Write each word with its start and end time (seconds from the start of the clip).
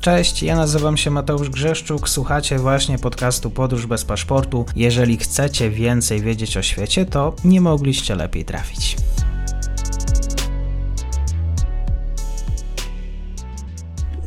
Cześć, 0.00 0.42
ja 0.42 0.56
nazywam 0.56 0.96
się 0.96 1.10
Mateusz 1.10 1.50
Grzeszczuk, 1.50 2.08
słuchacie 2.08 2.58
właśnie 2.58 2.98
podcastu 2.98 3.50
Podróż 3.50 3.86
bez 3.86 4.04
paszportu. 4.04 4.66
Jeżeli 4.76 5.16
chcecie 5.16 5.70
więcej 5.70 6.20
wiedzieć 6.20 6.56
o 6.56 6.62
świecie, 6.62 7.06
to 7.06 7.34
nie 7.44 7.60
mogliście 7.60 8.14
lepiej 8.14 8.44
trafić. 8.44 8.96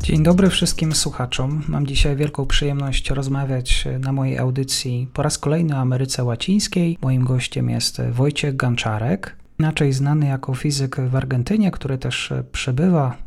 Dzień 0.03 0.23
dobry 0.23 0.49
wszystkim 0.49 0.95
słuchaczom. 0.95 1.63
Mam 1.67 1.87
dzisiaj 1.87 2.15
wielką 2.15 2.45
przyjemność 2.45 3.09
rozmawiać 3.09 3.87
na 3.99 4.11
mojej 4.11 4.37
audycji 4.37 5.07
po 5.13 5.23
raz 5.23 5.37
kolejny 5.37 5.75
o 5.75 5.79
Ameryce 5.79 6.23
Łacińskiej. 6.23 6.97
Moim 7.01 7.23
gościem 7.23 7.69
jest 7.69 8.01
Wojciech 8.11 8.55
Ganczarek, 8.55 9.35
inaczej 9.59 9.93
znany 9.93 10.25
jako 10.25 10.53
fizyk 10.53 11.01
w 11.01 11.15
Argentynie, 11.15 11.71
który 11.71 11.97
też 11.97 12.33
przebywa 12.51 13.17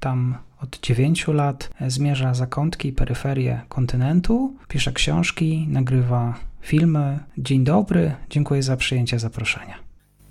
tam 0.00 0.45
od 0.62 0.78
9 0.82 1.28
lat, 1.28 1.70
zmierza 1.86 2.34
zakątki 2.34 2.88
i 2.88 2.92
peryferie 2.92 3.60
kontynentu, 3.68 4.54
pisze 4.68 4.92
książki, 4.92 5.66
nagrywa 5.70 6.34
filmy. 6.60 7.18
Dzień 7.38 7.64
dobry, 7.64 8.14
dziękuję 8.30 8.62
za 8.62 8.76
przyjęcie 8.76 9.18
zaproszenia. 9.18 9.74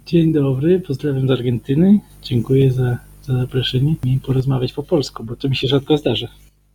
Dzień 0.05 0.34
dobry, 0.34 0.79
pozdrawiam 0.79 1.27
z 1.27 1.31
Argentyny. 1.31 1.99
Dziękuję 2.21 2.71
za, 2.71 2.98
za 3.23 3.38
zaproszenie 3.38 3.95
i 4.05 4.20
porozmawiać 4.20 4.73
po 4.73 4.84
polsku, 4.84 5.23
bo 5.23 5.35
to 5.35 5.49
mi 5.49 5.55
się 5.55 5.67
rzadko 5.67 5.98
zdarza. 5.98 6.27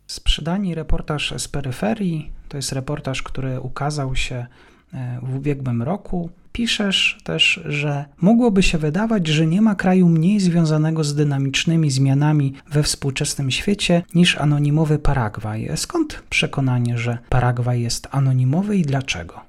Sprzedani 0.07 0.75
reportaż 0.75 1.33
z 1.37 1.47
peryferii 1.47 2.29
to 2.49 2.57
jest 2.57 2.71
reportaż, 2.71 3.23
który 3.23 3.59
ukazał 3.59 4.15
się 4.15 4.45
e, 4.93 5.19
w 5.23 5.35
ubiegłym 5.35 5.81
roku. 5.81 6.29
Piszesz 6.51 7.19
też, 7.23 7.61
że 7.65 8.05
mogłoby 8.21 8.63
się 8.63 8.77
wydawać, 8.77 9.27
że 9.27 9.47
nie 9.47 9.61
ma 9.61 9.75
kraju 9.75 10.09
mniej 10.09 10.39
związanego 10.39 11.03
z 11.03 11.15
dynamicznymi 11.15 11.91
zmianami 11.91 12.53
we 12.71 12.83
współczesnym 12.83 13.51
świecie 13.51 14.03
niż 14.15 14.37
anonimowy 14.37 14.99
Paragwaj. 14.99 15.69
Skąd 15.75 16.23
przekonanie, 16.29 16.97
że 16.97 17.17
Paragwaj 17.29 17.81
jest 17.81 18.07
anonimowy 18.11 18.77
i 18.77 18.81
dlaczego? 18.81 19.41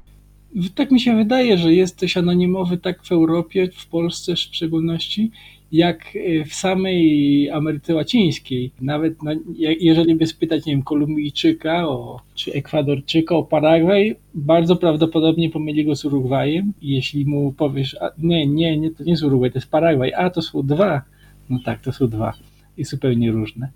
Tak 0.75 0.91
mi 0.91 1.00
się 1.00 1.17
wydaje, 1.17 1.59
że 1.59 1.75
jest 1.75 1.98
coś 1.98 2.17
anonimowy 2.17 2.78
tak 2.78 3.05
w 3.05 3.12
Europie, 3.12 3.69
w 3.77 3.87
Polsce 3.87 4.34
w 4.34 4.39
szczególności, 4.39 5.31
jak 5.73 6.17
e, 6.17 6.45
w 6.45 6.55
samej 6.55 7.51
Ameryce 7.51 7.95
Łacińskiej. 7.95 8.70
Nawet 8.81 9.23
na, 9.23 9.33
jeżeli 9.81 10.15
by 10.15 10.27
spytać, 10.27 10.67
nie 10.67 10.73
wiem, 10.73 10.83
Kolumbijczyka 10.83 11.89
o, 11.89 12.20
czy 12.34 12.53
Ekwadorczyka 12.53 13.34
o 13.34 13.42
Paragwaj, 13.42 14.17
bardzo 14.34 14.77
prawdopodobnie 14.77 15.50
pomyli 15.50 15.84
go 15.84 15.97
z 15.97 16.05
Urugwajem. 16.05 16.73
Jeśli 16.83 17.27
mu 17.27 17.53
powiesz, 17.53 17.97
a, 18.00 18.11
nie, 18.19 18.47
nie, 18.47 18.78
nie, 18.78 18.91
to 18.91 19.05
nie 19.05 19.11
jest 19.11 19.23
Urugwaj, 19.23 19.50
to 19.50 19.59
jest 19.59 19.70
Paragwaj, 19.70 20.12
a 20.15 20.31
to 20.31 20.43
są 20.43 20.62
dwa. 20.62 21.03
No 21.50 21.59
tak, 21.65 21.83
to 21.83 21.93
są 21.93 22.09
dwa 22.09 22.33
i 22.78 22.84
zupełnie 22.84 23.31
różne. 23.31 23.69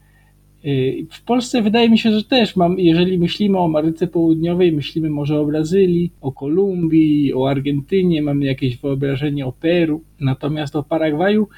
E, 0.64 0.68
w 1.10 1.22
Polsce 1.22 1.62
wydaje 1.62 1.90
mi 1.90 1.98
się, 1.98 2.12
że 2.12 2.24
też 2.24 2.56
mam, 2.56 2.78
jeżeli 2.78 3.18
myślimy 3.18 3.58
o 3.58 3.64
Ameryce 3.64 4.06
Południowej, 4.06 4.72
myślimy 4.72 5.10
może 5.10 5.40
o 5.40 5.46
Brazylii, 5.46 6.12
o 6.20 6.32
Kolumbii, 6.32 7.34
o 7.34 7.50
Argentynie, 7.50 8.22
mamy 8.22 8.44
jakieś 8.44 8.76
wyobrażenie 8.76 9.46
o 9.46 9.52
Peru, 9.52 10.02
natomiast 10.20 10.76
o 10.76 10.82
Paragwaju 10.82 11.48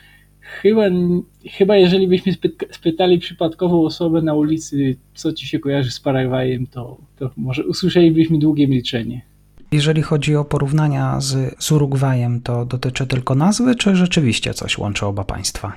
Chyba, 0.48 0.82
chyba 1.50 1.76
jeżeli 1.76 2.08
byśmy 2.08 2.32
spytali 2.70 3.18
przypadkową 3.18 3.84
osobę 3.84 4.22
na 4.22 4.34
ulicy, 4.34 4.96
co 5.14 5.32
ci 5.32 5.46
się 5.46 5.58
kojarzy 5.58 5.90
z 5.90 6.00
Paragwajem, 6.00 6.66
to, 6.66 6.96
to 7.18 7.30
może 7.36 7.66
usłyszelibyśmy 7.66 8.38
długie 8.38 8.68
milczenie. 8.68 9.22
Jeżeli 9.72 10.02
chodzi 10.02 10.36
o 10.36 10.44
porównania 10.44 11.20
z, 11.20 11.64
z 11.64 11.72
Urugwajem, 11.72 12.40
to 12.40 12.64
dotyczy 12.64 13.06
tylko 13.06 13.34
nazwy, 13.34 13.74
czy 13.74 13.96
rzeczywiście 13.96 14.54
coś 14.54 14.78
łączy 14.78 15.06
oba 15.06 15.24
państwa? 15.24 15.72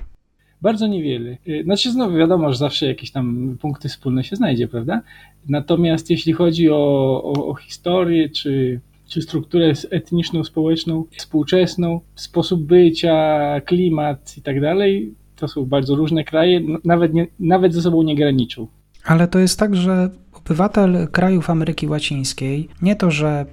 Bardzo 0.61 0.87
niewiele. 0.87 1.37
Y, 1.47 1.63
znaczy, 1.63 1.91
znowu 1.91 2.17
wiadomo, 2.17 2.51
że 2.51 2.57
zawsze 2.57 2.85
jakieś 2.85 3.11
tam 3.11 3.57
punkty 3.61 3.89
wspólne 3.89 4.23
się 4.23 4.35
znajdzie, 4.35 4.67
prawda? 4.67 5.01
Natomiast 5.49 6.09
jeśli 6.09 6.33
chodzi 6.33 6.69
o, 6.69 7.21
o, 7.23 7.47
o 7.47 7.55
historię, 7.55 8.29
czy 8.29 8.79
czy 9.11 9.21
strukturę 9.21 9.73
etniczną, 9.89 10.43
społeczną, 10.43 11.03
współczesną, 11.17 12.01
sposób 12.15 12.63
bycia, 12.63 13.61
klimat 13.65 14.37
i 14.37 14.41
tak 14.41 14.61
dalej, 14.61 15.13
to 15.35 15.47
są 15.47 15.65
bardzo 15.65 15.95
różne 15.95 16.23
kraje, 16.23 16.61
nawet, 16.83 17.13
nie, 17.13 17.27
nawet 17.39 17.73
ze 17.73 17.81
sobą 17.81 18.03
nie 18.03 18.15
graniczą. 18.15 18.67
Ale 19.05 19.27
to 19.27 19.39
jest 19.39 19.59
tak, 19.59 19.75
że 19.75 20.09
obywatel 20.33 21.07
krajów 21.11 21.49
Ameryki 21.49 21.87
Łacińskiej 21.87 22.67
nie 22.81 22.95
to, 22.95 23.11
że 23.11 23.45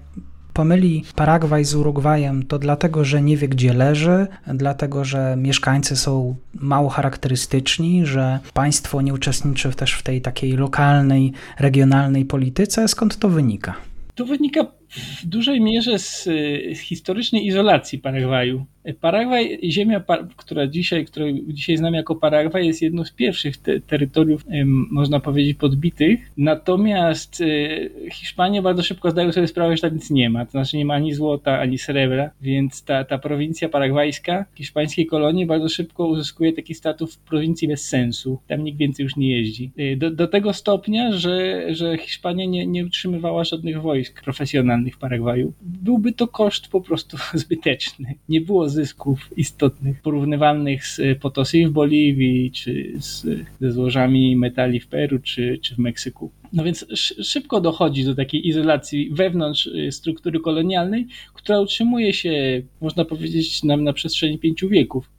pomyli 0.52 1.04
Paragwaj 1.16 1.64
z 1.64 1.74
Urugwajem, 1.74 2.46
to 2.46 2.58
dlatego, 2.58 3.04
że 3.04 3.22
nie 3.22 3.36
wie, 3.36 3.48
gdzie 3.48 3.74
leży, 3.74 4.26
dlatego, 4.54 5.04
że 5.04 5.36
mieszkańcy 5.38 5.96
są 5.96 6.34
mało 6.54 6.88
charakterystyczni, 6.88 8.06
że 8.06 8.38
państwo 8.54 9.02
nie 9.02 9.14
uczestniczy 9.14 9.72
też 9.72 9.92
w 9.92 10.02
tej 10.02 10.20
takiej 10.20 10.52
lokalnej, 10.52 11.32
regionalnej 11.58 12.24
polityce. 12.24 12.88
Skąd 12.88 13.18
to 13.18 13.28
wynika? 13.28 13.74
To 14.14 14.24
wynika 14.24 14.77
w 14.88 15.26
dużej 15.26 15.60
mierze 15.60 15.98
z, 15.98 16.24
z 16.74 16.78
historycznej 16.78 17.46
izolacji 17.46 17.98
Paragwaju. 17.98 18.66
Paragwaj, 18.94 19.58
ziemia, 19.64 20.02
która 20.36 20.66
dzisiaj, 20.66 21.04
którą 21.04 21.26
dzisiaj 21.46 21.76
znamy 21.76 21.96
jako 21.96 22.16
Paragwaj, 22.16 22.66
jest 22.66 22.82
jedną 22.82 23.04
z 23.04 23.12
pierwszych 23.12 23.56
te, 23.56 23.80
terytoriów, 23.80 24.44
można 24.90 25.20
powiedzieć, 25.20 25.56
podbitych. 25.56 26.20
Natomiast 26.36 27.40
e, 27.40 28.10
Hiszpanie 28.10 28.62
bardzo 28.62 28.82
szybko 28.82 29.10
zdają 29.10 29.32
sobie 29.32 29.48
sprawę, 29.48 29.76
że 29.76 29.82
tam 29.82 29.94
nic 29.94 30.10
nie 30.10 30.30
ma. 30.30 30.44
To 30.44 30.50
znaczy 30.50 30.76
nie 30.76 30.84
ma 30.84 30.94
ani 30.94 31.14
złota, 31.14 31.58
ani 31.58 31.78
srebra, 31.78 32.30
więc 32.40 32.84
ta, 32.84 33.04
ta 33.04 33.18
prowincja 33.18 33.68
paragwajska 33.68 34.44
hiszpańskiej 34.54 35.06
kolonii 35.06 35.46
bardzo 35.46 35.68
szybko 35.68 36.06
uzyskuje 36.06 36.52
taki 36.52 36.74
status 36.74 37.16
prowincji 37.16 37.68
bez 37.68 37.88
sensu. 37.88 38.38
Tam 38.46 38.64
nikt 38.64 38.78
więcej 38.78 39.04
już 39.04 39.16
nie 39.16 39.30
jeździ. 39.30 39.70
E, 39.76 39.96
do, 39.96 40.10
do 40.10 40.28
tego 40.28 40.52
stopnia, 40.52 41.12
że, 41.12 41.64
że 41.74 41.98
Hiszpania 41.98 42.44
nie, 42.44 42.66
nie 42.66 42.86
utrzymywała 42.86 43.44
żadnych 43.44 43.82
wojsk 43.82 44.24
profesjonalnych 44.24 44.94
w 44.94 44.98
Paragwaju. 44.98 45.52
Byłby 45.62 46.12
to 46.12 46.28
koszt 46.28 46.68
po 46.68 46.80
prostu 46.80 47.16
zbyteczny. 47.34 48.14
Nie 48.28 48.40
było 48.40 48.68
zysków 48.78 49.18
istotnych, 49.36 50.02
porównywalnych 50.02 50.86
z 50.86 51.00
Potosí 51.20 51.66
w 51.66 51.70
Boliwii, 51.70 52.50
czy 52.50 52.92
z, 52.98 53.26
ze 53.60 53.72
złożami 53.72 54.36
metali 54.36 54.80
w 54.80 54.86
Peru, 54.86 55.18
czy, 55.18 55.58
czy 55.62 55.74
w 55.74 55.78
Meksyku. 55.78 56.30
No 56.52 56.64
więc 56.64 56.86
szybko 57.22 57.60
dochodzi 57.60 58.04
do 58.04 58.14
takiej 58.14 58.48
izolacji 58.48 59.10
wewnątrz 59.12 59.66
y, 59.66 59.92
struktury 59.92 60.40
kolonialnej, 60.40 61.06
która 61.34 61.60
utrzymuje 61.60 62.12
się, 62.12 62.62
można 62.80 63.04
powiedzieć, 63.04 63.64
nam 63.64 63.84
na 63.84 63.92
przestrzeni 63.92 64.38
pięciu 64.38 64.68
wieków. 64.68 65.10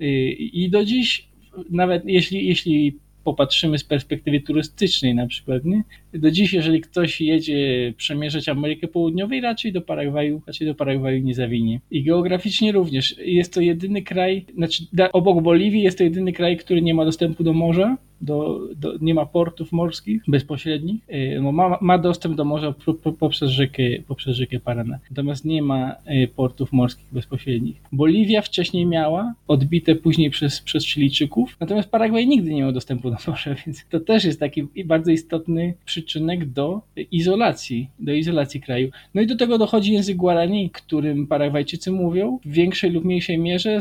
Y, 0.00 0.30
I 0.32 0.70
do 0.70 0.84
dziś, 0.84 1.28
nawet 1.70 2.02
jeśli, 2.06 2.48
jeśli 2.48 2.98
popatrzymy 3.28 3.78
z 3.78 3.84
perspektywy 3.84 4.40
turystycznej 4.40 5.14
na 5.14 5.26
przykład, 5.26 5.64
nie? 5.64 5.82
do 6.14 6.30
dziś, 6.30 6.52
jeżeli 6.52 6.80
ktoś 6.80 7.20
jedzie 7.20 7.92
przemierzać 7.96 8.48
Amerykę 8.48 8.88
Południową, 8.88 9.40
raczej 9.40 9.72
do 9.72 9.80
Paragwaju, 9.80 10.42
raczej 10.46 10.66
do 10.66 10.74
Paragwaju 10.74 11.22
nie 11.22 11.34
zawinie. 11.34 11.80
I 11.90 12.02
geograficznie 12.04 12.72
również. 12.72 13.14
Jest 13.18 13.54
to 13.54 13.60
jedyny 13.60 14.02
kraj, 14.02 14.44
znaczy 14.54 14.84
obok 15.12 15.42
Boliwii 15.42 15.82
jest 15.82 15.98
to 15.98 16.04
jedyny 16.04 16.32
kraj, 16.32 16.56
który 16.56 16.82
nie 16.82 16.94
ma 16.94 17.04
dostępu 17.04 17.44
do 17.44 17.52
morza, 17.52 17.96
do, 18.20 18.60
do, 18.76 18.94
nie 19.00 19.14
ma 19.14 19.26
portów 19.26 19.72
morskich 19.72 20.22
bezpośrednich. 20.28 21.00
Y, 21.10 21.40
ma, 21.52 21.78
ma 21.80 21.98
dostęp 21.98 22.36
do 22.36 22.44
morza 22.44 22.74
poprzez 23.18 23.50
rzekę, 23.50 23.82
poprzez 24.08 24.36
rzekę 24.36 24.60
Paraná. 24.60 24.98
Natomiast 25.10 25.44
nie 25.44 25.62
ma 25.62 25.92
y, 25.92 26.28
portów 26.36 26.72
morskich 26.72 27.06
bezpośrednich. 27.12 27.76
Boliwia 27.92 28.42
wcześniej 28.42 28.86
miała, 28.86 29.34
odbite 29.48 29.94
później 29.94 30.30
przez, 30.30 30.60
przez 30.60 30.86
Chilijczyków, 30.86 31.56
natomiast 31.60 31.90
Paragwaj 31.90 32.26
nigdy 32.26 32.54
nie 32.54 32.60
miał 32.60 32.72
dostępu 32.72 33.10
do 33.10 33.16
morza, 33.26 33.54
więc 33.66 33.84
to 33.90 34.00
też 34.00 34.24
jest 34.24 34.40
taki 34.40 34.68
bardzo 34.84 35.10
istotny 35.10 35.74
przyczynek 35.84 36.44
do 36.44 36.82
izolacji, 37.12 37.88
do 37.98 38.12
izolacji 38.12 38.60
kraju. 38.60 38.90
No 39.14 39.22
i 39.22 39.26
do 39.26 39.36
tego 39.36 39.58
dochodzi 39.58 39.92
język 39.92 40.16
Guarani, 40.16 40.70
którym 40.70 41.26
Paragwajczycy 41.26 41.92
mówią 41.92 42.38
w 42.44 42.52
większej 42.52 42.90
lub 42.90 43.04
mniejszej 43.04 43.38
mierze, 43.38 43.78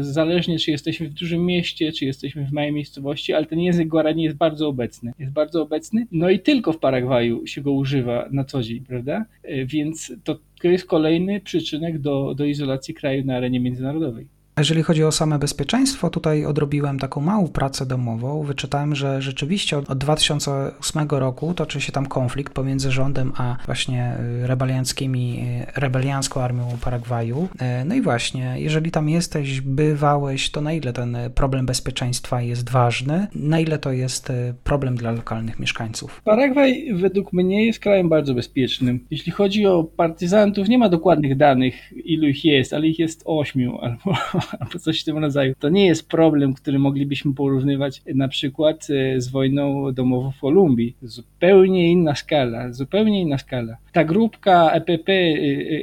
zależnie 0.00 0.58
czy 0.58 0.70
jesteśmy 0.70 1.08
w 1.08 1.14
dużym 1.14 1.46
mieście, 1.46 1.92
czy 1.92 2.04
jesteśmy 2.04 2.46
w 2.46 2.52
małej 2.52 2.72
miejscowości, 2.72 3.32
ale 3.32 3.46
ten 3.46 3.60
język 3.60 3.73
Guarani 3.86 4.22
jest 4.22 4.36
bardzo 4.36 4.68
obecny. 4.68 5.12
Jest 5.18 5.32
bardzo 5.32 5.62
obecny, 5.62 6.06
no 6.12 6.30
i 6.30 6.40
tylko 6.40 6.72
w 6.72 6.78
Paragwaju 6.78 7.46
się 7.46 7.60
go 7.60 7.72
używa 7.72 8.28
na 8.30 8.44
co 8.44 8.62
dzień, 8.62 8.80
prawda? 8.80 9.24
E, 9.42 9.66
więc 9.66 10.12
to 10.24 10.38
jest 10.64 10.86
kolejny 10.86 11.40
przyczynek 11.40 11.98
do, 11.98 12.34
do 12.34 12.44
izolacji 12.44 12.94
kraju 12.94 13.24
na 13.24 13.36
arenie 13.36 13.60
międzynarodowej. 13.60 14.26
Jeżeli 14.58 14.82
chodzi 14.82 15.04
o 15.04 15.12
same 15.12 15.38
bezpieczeństwo, 15.38 16.10
tutaj 16.10 16.44
odrobiłem 16.44 16.98
taką 16.98 17.20
małą 17.20 17.48
pracę 17.48 17.86
domową. 17.86 18.42
Wyczytałem, 18.42 18.94
że 18.94 19.22
rzeczywiście 19.22 19.78
od 19.78 19.98
2008 19.98 21.08
roku 21.10 21.54
toczy 21.54 21.80
się 21.80 21.92
tam 21.92 22.06
konflikt 22.06 22.52
pomiędzy 22.52 22.90
rządem 22.90 23.32
a 23.36 23.56
właśnie 23.66 24.16
y, 24.42 24.46
rebelianckimi, 24.46 25.44
y, 25.76 25.80
rebeliancką 25.80 26.40
armią 26.40 26.68
Paragwaju. 26.84 27.48
Y, 27.54 27.84
no 27.84 27.94
i 27.94 28.00
właśnie, 28.00 28.54
jeżeli 28.56 28.90
tam 28.90 29.08
jesteś, 29.08 29.60
bywałeś, 29.60 30.50
to 30.50 30.60
na 30.60 30.72
ile 30.72 30.92
ten 30.92 31.16
problem 31.34 31.66
bezpieczeństwa 31.66 32.42
jest 32.42 32.70
ważny, 32.70 33.26
na 33.34 33.60
ile 33.60 33.78
to 33.78 33.92
jest 33.92 34.32
problem 34.64 34.96
dla 34.96 35.10
lokalnych 35.10 35.58
mieszkańców? 35.58 36.22
Paragwaj 36.24 36.94
według 36.94 37.32
mnie 37.32 37.66
jest 37.66 37.78
krajem 37.78 38.08
bardzo 38.08 38.34
bezpiecznym. 38.34 39.06
Jeśli 39.10 39.32
chodzi 39.32 39.66
o 39.66 39.84
partyzantów, 39.84 40.68
nie 40.68 40.78
ma 40.78 40.88
dokładnych 40.88 41.36
danych, 41.36 41.74
ilu 42.04 42.28
ich 42.28 42.44
jest, 42.44 42.72
ale 42.72 42.86
ich 42.86 42.98
jest 42.98 43.22
ośmiu 43.24 43.78
albo 43.78 44.14
albo 44.60 44.78
coś 44.78 45.00
w 45.00 45.04
tym 45.04 45.18
rodzaju. 45.18 45.54
To 45.58 45.68
nie 45.68 45.86
jest 45.86 46.08
problem, 46.08 46.54
który 46.54 46.78
moglibyśmy 46.78 47.34
porównywać 47.34 48.02
na 48.14 48.28
przykład 48.28 48.86
e, 48.90 49.20
z 49.20 49.28
wojną 49.28 49.92
domową 49.92 50.30
w 50.30 50.40
Kolumbii. 50.40 50.96
Zupełnie 51.02 51.92
inna 51.92 52.14
skala, 52.14 52.72
zupełnie 52.72 53.20
inna 53.20 53.38
skala. 53.38 53.76
Ta 53.92 54.04
grupka 54.04 54.70
EPP, 54.70 55.12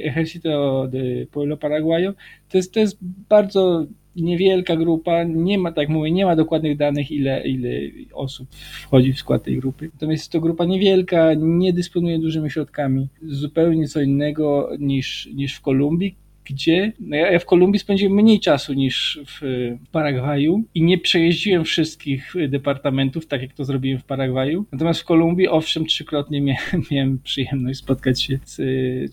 Ejército 0.05 0.87
de 0.87 1.25
Pueblo 1.31 1.57
Paraguayo, 1.57 2.13
to 2.49 2.57
jest, 2.57 2.73
to 2.73 2.79
jest 2.79 2.97
bardzo 3.29 3.85
niewielka 4.15 4.75
grupa, 4.75 5.23
nie 5.23 5.57
ma, 5.57 5.71
tak 5.71 5.89
mówię, 5.89 6.11
nie 6.11 6.25
ma 6.25 6.35
dokładnych 6.35 6.77
danych, 6.77 7.11
ile, 7.11 7.47
ile 7.47 7.69
osób 8.13 8.47
wchodzi 8.81 9.13
w 9.13 9.19
skład 9.19 9.43
tej 9.43 9.57
grupy. 9.57 9.89
Natomiast 9.93 10.23
jest 10.23 10.31
to 10.31 10.39
grupa 10.39 10.65
niewielka, 10.65 11.33
nie 11.33 11.73
dysponuje 11.73 12.19
dużymi 12.19 12.51
środkami. 12.51 13.07
Zupełnie 13.21 13.87
co 13.87 14.01
innego 14.01 14.69
niż, 14.79 15.29
niż 15.33 15.55
w 15.55 15.61
Kolumbii, 15.61 16.15
gdzie 16.45 16.91
no 16.99 17.15
ja 17.15 17.39
w 17.39 17.45
Kolumbii 17.45 17.79
spędziłem 17.79 18.13
mniej 18.13 18.39
czasu 18.39 18.73
niż 18.73 19.19
w 19.27 19.41
Paragwaju 19.91 20.63
i 20.75 20.83
nie 20.83 20.97
przejeździłem 20.97 21.63
wszystkich 21.63 22.33
departamentów, 22.49 23.25
tak 23.25 23.41
jak 23.41 23.53
to 23.53 23.65
zrobiłem 23.65 23.99
w 23.99 24.03
Paragwaju. 24.03 24.65
Natomiast 24.71 25.01
w 25.01 25.05
Kolumbii, 25.05 25.47
owszem, 25.47 25.85
trzykrotnie 25.85 26.41
miałem, 26.41 26.83
miałem 26.91 27.19
przyjemność 27.23 27.79
spotkać 27.79 28.21
się 28.21 28.39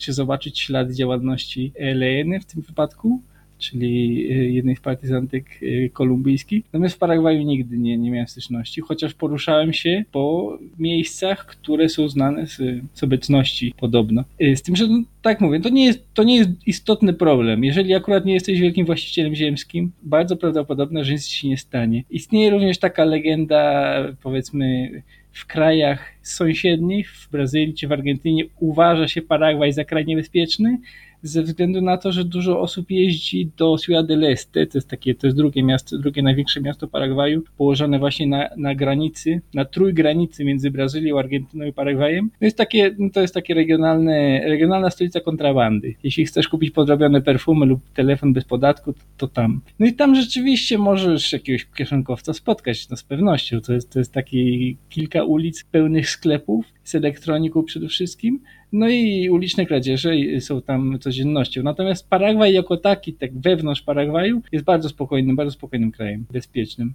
czy 0.01 0.13
zobaczyć 0.13 0.61
ślady 0.61 0.95
działalności 0.95 1.73
ELN 1.77 2.41
w 2.41 2.45
tym 2.45 2.63
wypadku 2.63 3.23
czyli 3.59 4.27
y, 4.33 4.51
jednej 4.51 4.77
z 4.77 4.81
partyzantek 4.81 5.45
y, 5.63 5.91
kolumbijskich. 5.93 6.65
Natomiast 6.65 6.95
w 6.95 6.99
Paragwaju 6.99 7.43
nigdy 7.43 7.79
nie, 7.79 7.99
nie 7.99 8.11
miałem 8.11 8.29
styczności, 8.29 8.81
chociaż 8.81 9.15
poruszałem 9.15 9.73
się 9.73 10.05
po 10.13 10.59
miejscach, 10.79 11.47
które 11.47 11.89
są 11.89 12.09
znane 12.09 12.47
z, 12.47 12.61
z 12.95 13.03
obecności 13.03 13.75
podobno. 13.81 14.25
Y, 14.43 14.57
z 14.57 14.63
tym, 14.63 14.77
że 14.77 14.87
no, 14.87 15.03
tak 15.23 15.41
mówię, 15.41 15.61
to 15.61 15.69
nie, 15.69 15.85
jest, 15.85 16.05
to 16.15 16.23
nie 16.23 16.37
jest 16.37 16.51
istotny 16.67 17.13
problem. 17.13 17.65
Jeżeli 17.65 17.95
akurat 17.95 18.25
nie 18.25 18.35
jesteś 18.35 18.61
wielkim 18.61 18.87
właścicielem 18.87 19.35
ziemskim, 19.35 19.93
bardzo 20.03 20.37
prawdopodobne, 20.37 21.05
że 21.05 21.13
nic 21.13 21.29
ci 21.29 21.49
nie 21.49 21.57
stanie. 21.57 22.05
Istnieje 22.11 22.51
również 22.51 22.79
taka 22.79 23.05
legenda, 23.05 23.95
powiedzmy, 24.23 24.91
w 25.33 25.47
krajach 25.47 26.13
sąsiednich, 26.23 27.11
w 27.11 27.31
Brazylii 27.31 27.75
czy 27.75 27.89
w 27.89 27.93
Argentynie 27.93 28.45
uważa 28.61 29.09
się 29.09 29.23
Paragwaj 29.23 29.73
za 29.73 29.85
kraj 29.85 30.07
niebezpieczny, 30.07 30.79
ze 31.23 31.43
względu 31.43 31.81
na 31.81 31.97
to, 31.97 32.13
że 32.13 32.25
dużo 32.25 32.61
osób 32.61 32.91
jeździ 32.91 33.51
do 33.57 33.77
Ciudad 33.79 34.07
del 34.07 34.25
Este, 34.25 34.67
to 34.67 34.79
jest 34.79 34.89
takie, 34.89 35.15
to 35.15 35.27
jest 35.27 35.37
drugie 35.37 35.63
miasto, 35.63 35.99
drugie 35.99 36.23
największe 36.23 36.61
miasto 36.61 36.89
Paragwaju, 36.89 37.43
położone 37.57 37.99
właśnie 37.99 38.27
na, 38.27 38.49
na 38.57 38.75
granicy, 38.75 39.41
na 39.55 39.65
trójgranicy 39.65 40.45
między 40.45 40.71
Brazylią, 40.71 41.19
Argentyną 41.19 41.65
i 41.65 41.73
Paragwajem. 41.73 42.31
To 42.39 42.45
jest 42.45 42.57
takie, 42.57 42.95
no 42.99 43.11
to 43.11 43.21
jest 43.21 43.35
takie 43.35 43.55
regionalne, 43.55 44.41
regionalna 44.45 44.91
stolica 44.91 45.21
kontrabandy. 45.21 45.95
Jeśli 46.03 46.27
chcesz 46.27 46.49
kupić 46.49 46.71
podrobione 46.71 47.23
perfumy 47.23 47.67
lub 47.67 47.81
telefon 47.95 48.33
bez 48.33 48.45
podatku, 48.45 48.93
to, 48.93 49.01
to 49.17 49.29
tam. 49.29 49.61
No 49.79 49.87
i 49.87 49.93
tam 49.93 50.15
rzeczywiście 50.15 50.79
możesz 50.79 51.33
jakiegoś 51.33 51.67
kieszonkowca 51.77 52.33
spotkać, 52.33 52.89
no 52.89 52.97
z 52.97 53.03
pewnością. 53.03 53.61
To 53.61 53.73
jest, 53.73 53.93
to 53.93 53.99
jest 53.99 54.13
taki 54.13 54.77
kilka 54.89 55.25
ulic 55.25 55.65
pełnych 55.65 56.11
sklepów 56.11 56.67
z 56.85 56.95
elektroniką 56.95 57.63
przede 57.63 57.89
wszystkim, 57.89 58.41
no 58.73 58.89
i 58.89 59.31
uliczne 59.31 59.67
kradzieże 59.67 60.13
są 60.41 60.63
tam 60.63 60.99
codziennością. 61.01 61.63
Natomiast 61.63 62.09
Paragwaj 62.09 62.53
jako 62.55 62.77
taki, 62.77 63.13
tak 63.13 63.39
wewnątrz 63.39 63.83
Paragwaju, 63.83 64.43
jest 64.53 64.65
bardzo 64.65 64.89
spokojnym, 64.89 65.37
bardzo 65.37 65.53
spokojnym 65.53 65.93
krajem, 65.93 66.27
bezpiecznym. 66.33 66.95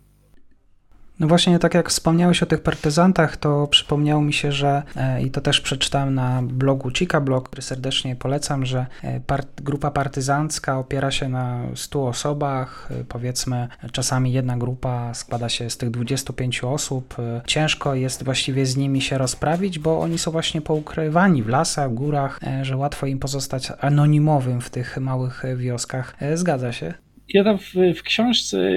No 1.20 1.28
właśnie, 1.28 1.60
tak 1.60 1.74
jak 1.74 1.90
wspomniałeś 1.90 2.44
o 2.44 2.46
tych 2.46 2.62
partyzantach, 2.62 3.38
to 3.38 3.68
przypomniało 3.68 4.22
mi 4.22 4.34
się, 4.34 4.52
że 4.52 4.84
e, 4.96 5.22
i 5.22 5.32
to 5.32 5.42
też 5.42 5.62
przeczytałem 5.62 6.16
na 6.16 6.42
blogu 6.44 6.92
Chica 6.92 7.22
Blog, 7.22 7.50
który 7.50 7.62
serdecznie 7.62 8.16
polecam, 8.16 8.66
że 8.66 8.86
e, 9.04 9.20
part, 9.20 9.62
grupa 9.62 9.92
partyzancka 9.92 10.80
opiera 10.80 11.12
się 11.12 11.30
na 11.30 11.62
100 11.76 12.08
osobach, 12.08 12.90
e, 12.92 13.04
powiedzmy 13.04 13.68
czasami 13.92 14.34
jedna 14.34 14.58
grupa 14.58 15.14
składa 15.14 15.50
się 15.50 15.70
z 15.70 15.78
tych 15.78 15.92
25 15.92 16.64
osób. 16.64 17.16
Ciężko 17.48 17.96
jest 17.96 18.24
właściwie 18.24 18.66
z 18.66 18.78
nimi 18.78 19.02
się 19.02 19.18
rozprawić, 19.18 19.80
bo 19.80 20.00
oni 20.00 20.18
są 20.18 20.32
właśnie 20.32 20.62
poukrywani 20.62 21.44
w 21.44 21.50
lasach, 21.50 21.94
górach, 21.94 22.40
że 22.62 22.78
łatwo 22.78 23.06
im 23.06 23.20
pozostać 23.20 23.72
anonimowym 23.80 24.62
w 24.62 24.70
tych 24.70 24.98
małych 24.98 25.44
wioskach. 25.58 26.16
Zgadza 26.34 26.72
się? 26.72 26.94
Ja 27.34 27.44
tam 27.44 27.58
w, 27.58 27.74
w, 27.96 28.04
książce, 28.04 28.72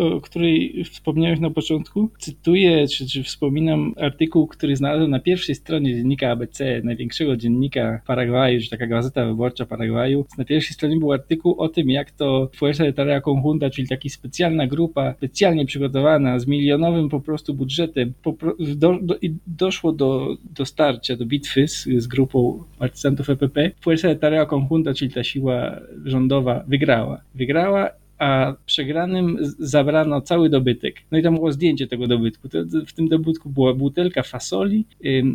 o 0.00 0.20
której 0.20 0.84
wspomniałeś 0.84 1.40
na 1.40 1.50
początku, 1.50 2.10
cytuję, 2.18 2.88
czy, 2.88 3.06
czy 3.06 3.22
wspominam 3.22 3.94
artykuł, 3.96 4.46
który 4.46 4.76
znalazłem 4.76 5.10
na 5.10 5.20
pierwszej 5.20 5.54
stronie 5.54 5.94
dziennika 5.94 6.30
ABC, 6.30 6.80
największego 6.84 7.36
dziennika 7.36 8.00
Paragwaju, 8.06 8.60
czy 8.60 8.70
taka 8.70 8.86
gazeta 8.86 9.26
wyborcza 9.26 9.66
Paragwaju. 9.66 10.24
Na 10.38 10.44
pierwszej 10.44 10.74
stronie 10.74 10.96
był 10.96 11.12
artykuł 11.12 11.60
o 11.60 11.68
tym, 11.68 11.90
jak 11.90 12.10
to 12.10 12.50
Fuerza 12.56 12.84
de 12.84 12.92
Tarea 12.92 13.20
Conjunta, 13.20 13.70
czyli 13.70 13.88
taka 13.88 14.08
specjalna 14.08 14.66
grupa, 14.66 15.14
specjalnie 15.14 15.66
przygotowana, 15.66 16.38
z 16.38 16.46
milionowym 16.46 17.08
po 17.08 17.20
prostu 17.20 17.54
budżetem, 17.54 18.12
po, 18.22 18.34
do, 18.58 18.98
do, 19.02 19.14
doszło 19.46 19.92
do, 19.92 20.36
do 20.56 20.64
starcia, 20.64 21.16
do 21.16 21.26
bitwy 21.26 21.68
z, 21.68 21.84
z 21.84 22.06
grupą 22.06 22.64
partyzantów 22.78 23.30
EPP. 23.30 23.70
Fuerza 23.80 24.08
de 24.08 24.16
Tarea 24.16 24.46
Conjunta, 24.46 24.94
czyli 24.94 25.12
ta 25.12 25.24
siła 25.24 25.80
rządowa, 26.04 26.64
wygrała. 26.68 27.20
Wygrała 27.34 27.99
a 28.20 28.54
przegranym 28.66 29.36
zabrano 29.58 30.20
cały 30.20 30.50
dobytek. 30.50 30.96
No 31.10 31.18
i 31.18 31.22
tam 31.22 31.34
było 31.34 31.52
zdjęcie 31.52 31.86
tego 31.86 32.06
dobytku. 32.06 32.48
W 32.86 32.92
tym 32.92 33.08
dobytku 33.08 33.50
była 33.50 33.74
butelka 33.74 34.22
fasoli, 34.22 34.84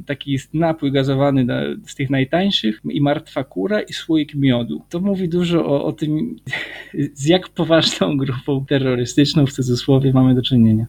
taki 0.05 0.37
napój 0.53 0.91
gazowany 0.91 1.45
z 1.87 1.95
tych 1.95 2.09
najtańszych 2.09 2.81
i 2.89 3.01
martwa 3.01 3.43
kura 3.43 3.81
i 3.81 3.93
słoik 3.93 4.35
miodu. 4.35 4.81
To 4.89 4.99
mówi 4.99 5.29
dużo 5.29 5.65
o, 5.65 5.85
o 5.85 5.93
tym, 5.93 6.35
z 7.13 7.25
jak 7.25 7.49
poważną 7.49 8.17
grupą 8.17 8.65
terrorystyczną 8.65 9.45
w 9.45 9.53
cudzysłowie 9.53 10.13
mamy 10.13 10.35
do 10.35 10.41
czynienia. 10.41 10.85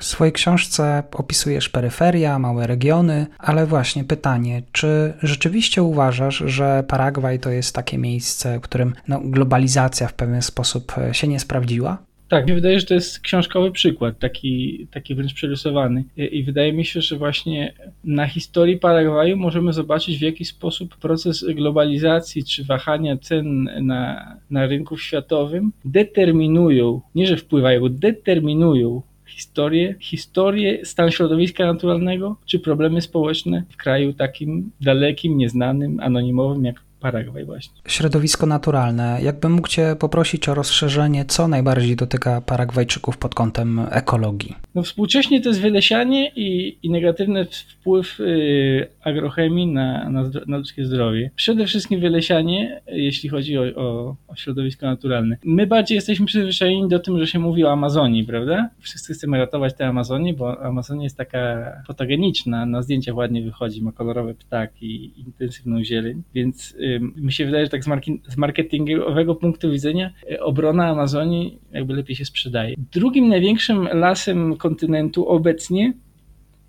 W 0.00 0.04
swojej 0.04 0.32
książce 0.32 1.02
opisujesz 1.12 1.68
peryferia, 1.68 2.38
małe 2.38 2.66
regiony, 2.66 3.26
ale 3.38 3.66
właśnie 3.66 4.04
pytanie, 4.04 4.62
czy 4.72 5.12
rzeczywiście 5.22 5.82
uważasz, 5.82 6.42
że 6.46 6.84
Paragwaj 6.88 7.38
to 7.38 7.50
jest 7.50 7.74
takie 7.74 7.98
miejsce, 7.98 8.58
w 8.58 8.60
którym 8.60 8.94
no, 9.08 9.20
globalizacja 9.24 10.08
w 10.08 10.14
pewien 10.14 10.42
sposób 10.42 10.98
e, 10.98 11.14
się 11.14 11.28
nie 11.28 11.40
sprawdziła? 11.40 11.98
Tak, 12.28 12.46
mi 12.46 12.54
wydaje, 12.54 12.80
że 12.80 12.86
to 12.86 12.94
jest 12.94 13.20
książkowy 13.20 13.70
przykład, 13.70 14.18
taki, 14.18 14.86
taki 14.90 15.14
wręcz 15.14 15.34
przerysowany. 15.34 16.04
I, 16.16 16.38
I, 16.38 16.44
wydaje 16.44 16.72
mi 16.72 16.84
się, 16.84 17.00
że 17.00 17.16
właśnie 17.16 17.72
na 18.04 18.26
historii 18.26 18.76
Paragwaju 18.76 19.36
możemy 19.36 19.72
zobaczyć, 19.72 20.18
w 20.18 20.22
jaki 20.22 20.44
sposób 20.44 20.96
proces 20.96 21.44
globalizacji 21.44 22.44
czy 22.44 22.64
wahania 22.64 23.16
cen 23.16 23.70
na, 23.80 24.34
na 24.50 24.66
rynku 24.66 24.96
światowym 24.96 25.72
determinują, 25.84 27.00
nie 27.14 27.26
że 27.26 27.36
wpływają, 27.36 27.88
determinują 27.88 29.02
historię, 29.30 29.94
historię 30.00 30.86
stanu 30.86 31.10
środowiska 31.10 31.66
naturalnego, 31.66 32.36
czy 32.46 32.58
problemy 32.58 33.00
społeczne 33.00 33.64
w 33.70 33.76
kraju 33.76 34.12
takim 34.12 34.70
dalekim, 34.80 35.36
nieznanym, 35.36 36.00
anonimowym 36.00 36.64
jak 36.64 36.80
Paragwaj 37.00 37.44
właśnie. 37.44 37.80
Środowisko 37.86 38.46
naturalne. 38.46 39.18
Jakbym 39.22 39.52
mógł 39.52 39.68
Cię 39.68 39.96
poprosić 39.98 40.48
o 40.48 40.54
rozszerzenie, 40.54 41.24
co 41.24 41.48
najbardziej 41.48 41.96
dotyka 41.96 42.40
Paragwajczyków 42.40 43.18
pod 43.18 43.34
kątem 43.34 43.80
ekologii? 43.90 44.54
No 44.74 44.82
współcześnie 44.82 45.40
to 45.40 45.48
jest 45.48 45.60
wylesianie 45.60 46.30
i, 46.36 46.78
i 46.82 46.90
negatywny 46.90 47.44
wpływ 47.44 48.20
y, 48.20 48.88
agrochemii 49.04 49.66
na, 49.66 50.10
na, 50.10 50.30
na, 50.46 50.56
ludzkie 50.56 50.84
zdrowie. 50.84 51.30
Przede 51.36 51.66
wszystkim 51.66 52.00
wylesianie, 52.00 52.80
jeśli 52.86 53.28
chodzi 53.28 53.58
o, 53.58 53.62
o, 53.76 54.16
o, 54.28 54.36
środowisko 54.36 54.86
naturalne. 54.86 55.36
My 55.44 55.66
bardziej 55.66 55.94
jesteśmy 55.94 56.26
przyzwyczajeni 56.26 56.88
do 56.88 56.98
tym, 56.98 57.18
że 57.18 57.26
się 57.26 57.38
mówi 57.38 57.64
o 57.64 57.72
Amazonii, 57.72 58.24
prawda? 58.24 58.70
Wszyscy 58.78 59.14
chcemy 59.14 59.38
ratować 59.38 59.74
tę 59.74 59.86
Amazonię, 59.86 60.34
bo 60.34 60.62
Amazonia 60.62 61.04
jest 61.04 61.16
taka 61.16 61.72
fotogeniczna, 61.86 62.66
na 62.66 62.82
zdjęciach 62.82 63.16
ładnie 63.16 63.42
wychodzi, 63.42 63.82
ma 63.82 63.92
kolorowe 63.92 64.34
ptaki, 64.34 65.12
intensywną 65.20 65.84
zieleń, 65.84 66.22
więc 66.34 66.74
y, 66.74 66.89
mi 66.98 67.32
się 67.32 67.46
wydaje, 67.46 67.64
że 67.64 67.70
tak 67.70 67.84
z, 67.84 68.36
marketingowego 68.36 69.34
punktu 69.34 69.70
widzenia 69.70 70.10
y, 70.30 70.42
obrona 70.42 70.86
Amazonii 70.88 71.58
jakby 71.72 71.94
lepiej 71.94 72.16
się 72.16 72.24
sprzedaje. 72.24 72.74
Drugim 72.92 73.28
największym 73.28 73.88
lasem 73.92 74.56
kontynentu 74.56 75.28
obecnie 75.28 75.92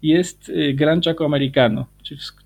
jest 0.02 0.50
y, 0.50 0.74
Gran 0.74 1.02
Chaco 1.02 1.26
Americano, 1.26 1.86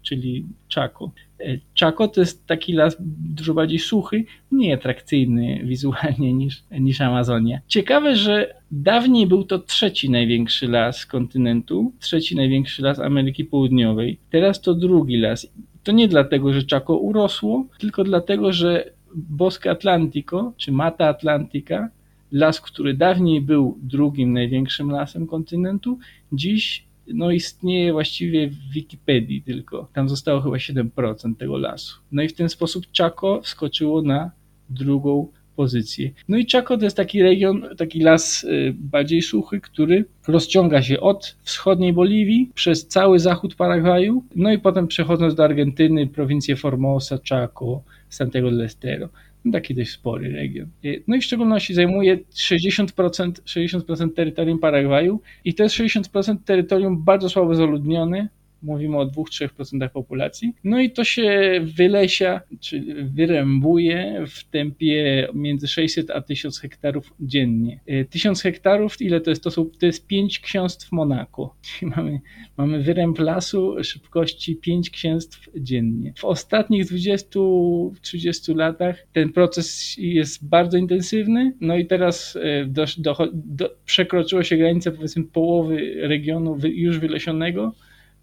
czyli 0.02 0.46
Chaco. 0.76 1.12
Y, 1.42 1.60
Chaco 1.80 2.08
to 2.08 2.22
jest 2.22 2.48
taki 2.48 2.74
las 2.74 2.98
dużo 3.00 3.54
bardziej 3.54 3.80
suchy, 3.80 4.26
mniej 4.52 4.74
atrakcyjny 4.74 5.62
wizualnie 5.64 6.34
niż, 6.34 6.64
niż 6.80 7.02
Amazonia. 7.02 7.60
Ciekawe, 7.68 8.16
że 8.16 8.54
dawniej 8.72 9.28
był 9.28 9.44
to 9.44 9.60
trzeci 9.60 10.10
największy 10.10 10.68
las 10.68 11.06
kontynentu, 11.06 11.94
trzeci 12.00 12.36
największy 12.36 12.82
las 12.82 13.00
Ameryki 13.00 13.46
Południowej. 13.46 14.18
Teraz 14.30 14.62
to 14.62 14.74
drugi 14.74 15.18
las. 15.18 15.48
To 15.86 15.92
nie 15.92 16.08
dlatego, 16.08 16.54
że 16.54 16.62
Chaco 16.72 16.98
urosło, 16.98 17.66
tylko 17.80 18.04
dlatego, 18.04 18.54
że 18.54 18.92
Bosque 19.16 19.72
Atlantico, 19.72 20.54
czy 20.58 20.72
Mata 20.72 21.08
Atlantica, 21.08 21.90
las, 22.32 22.62
który 22.62 22.94
dawniej 22.94 23.42
był 23.42 23.80
drugim 23.82 24.34
największym 24.34 24.92
lasem 24.92 25.28
kontynentu, 25.28 26.00
dziś 26.32 26.86
no 27.08 27.32
istnieje 27.32 27.94
właściwie 27.94 28.50
w 28.50 28.74
Wikipedii 28.74 29.42
tylko. 29.42 29.90
Tam 29.94 30.10
zostało 30.10 30.42
chyba 30.42 30.56
7% 30.56 31.36
tego 31.36 31.58
lasu. 31.58 32.00
No 32.12 32.24
i 32.24 32.28
w 32.28 32.34
ten 32.34 32.50
sposób 32.50 32.86
Chaco 32.98 33.42
wskoczyło 33.42 34.02
na 34.02 34.32
drugą 34.70 35.28
pozycję. 35.56 36.12
No 36.28 36.38
i 36.38 36.46
Chaco 36.52 36.78
to 36.78 36.84
jest 36.84 36.98
taki 36.98 37.24
region, 37.24 37.66
taki 37.78 38.00
las 38.00 38.44
y, 38.44 38.74
bardziej 38.78 39.22
suchy, 39.22 39.62
który 39.62 40.06
rozciąga 40.28 40.82
się 40.82 41.00
od 41.00 41.36
wschodniej 41.44 41.94
Boliwii 41.94 42.52
przez 42.54 42.88
cały 42.88 43.20
zachód 43.20 43.56
Paragwaju, 43.56 44.24
no 44.36 44.52
i 44.52 44.60
potem 44.60 44.88
przechodząc 44.88 45.36
do 45.36 45.44
Argentyny, 45.44 46.08
prowincję 46.08 46.56
Formosa, 46.56 47.20
Chaco, 47.30 47.82
Santiago 48.10 48.52
del 48.52 48.62
Estero. 48.62 49.10
No 49.46 49.52
taki 49.52 49.76
dość 49.76 49.92
spory 49.92 50.32
region. 50.32 50.68
Y, 50.86 51.04
no 51.08 51.16
i 51.16 51.22
w 51.22 51.26
szczególności 51.26 51.74
zajmuje 51.74 52.18
60%, 52.18 53.32
60% 53.46 54.14
terytorium 54.14 54.60
Paragwaju 54.60 55.22
i 55.46 55.54
to 55.54 55.64
jest 55.64 55.76
60% 55.76 56.38
terytorium 56.46 57.04
bardzo 57.04 57.30
słabo 57.30 57.56
zaludnione, 57.56 58.28
mówimy 58.66 58.98
o 58.98 59.06
2-3% 59.06 59.90
populacji. 59.90 60.54
No 60.64 60.80
i 60.80 60.92
to 60.92 61.04
się 61.04 61.60
wylesia, 61.64 62.42
czy 62.60 62.84
wyrębuje 63.04 64.26
w 64.28 64.44
tempie 64.44 65.28
między 65.34 65.68
600 65.68 66.12
a 66.12 66.22
1000 66.22 66.60
hektarów 66.60 67.14
dziennie. 67.20 67.80
1000 68.10 68.40
e, 68.40 68.44
hektarów, 68.44 69.02
ile 69.02 69.22
to 69.22 69.30
jest? 69.30 69.44
To, 69.44 69.52
są, 69.52 69.66
to 69.80 69.86
jest 69.86 70.08
5 70.08 70.40
księstw 70.40 70.92
Monako. 70.92 71.56
Mamy, 71.96 72.22
mamy 72.58 72.84
wyręb 72.84 73.20
lasu 73.20 73.84
szybkości 73.84 74.56
5 74.56 74.90
księstw 74.90 75.50
dziennie. 75.56 76.14
W 76.18 76.26
ostatnich 76.26 76.86
20-30 76.86 78.56
latach 78.56 79.08
ten 79.14 79.34
proces 79.34 79.96
jest 79.98 80.48
bardzo 80.48 80.78
intensywny, 80.78 81.54
no 81.62 81.78
i 81.78 81.86
teraz 81.86 82.38
e, 82.42 82.66
do, 82.66 82.86
do, 82.98 83.30
do, 83.34 83.70
przekroczyło 83.86 84.44
się 84.44 84.58
granicę 84.58 84.92
powiedzmy 84.92 85.24
połowy 85.24 85.96
regionu 86.08 86.58
już 86.64 87.00
wylesionego, 87.00 87.76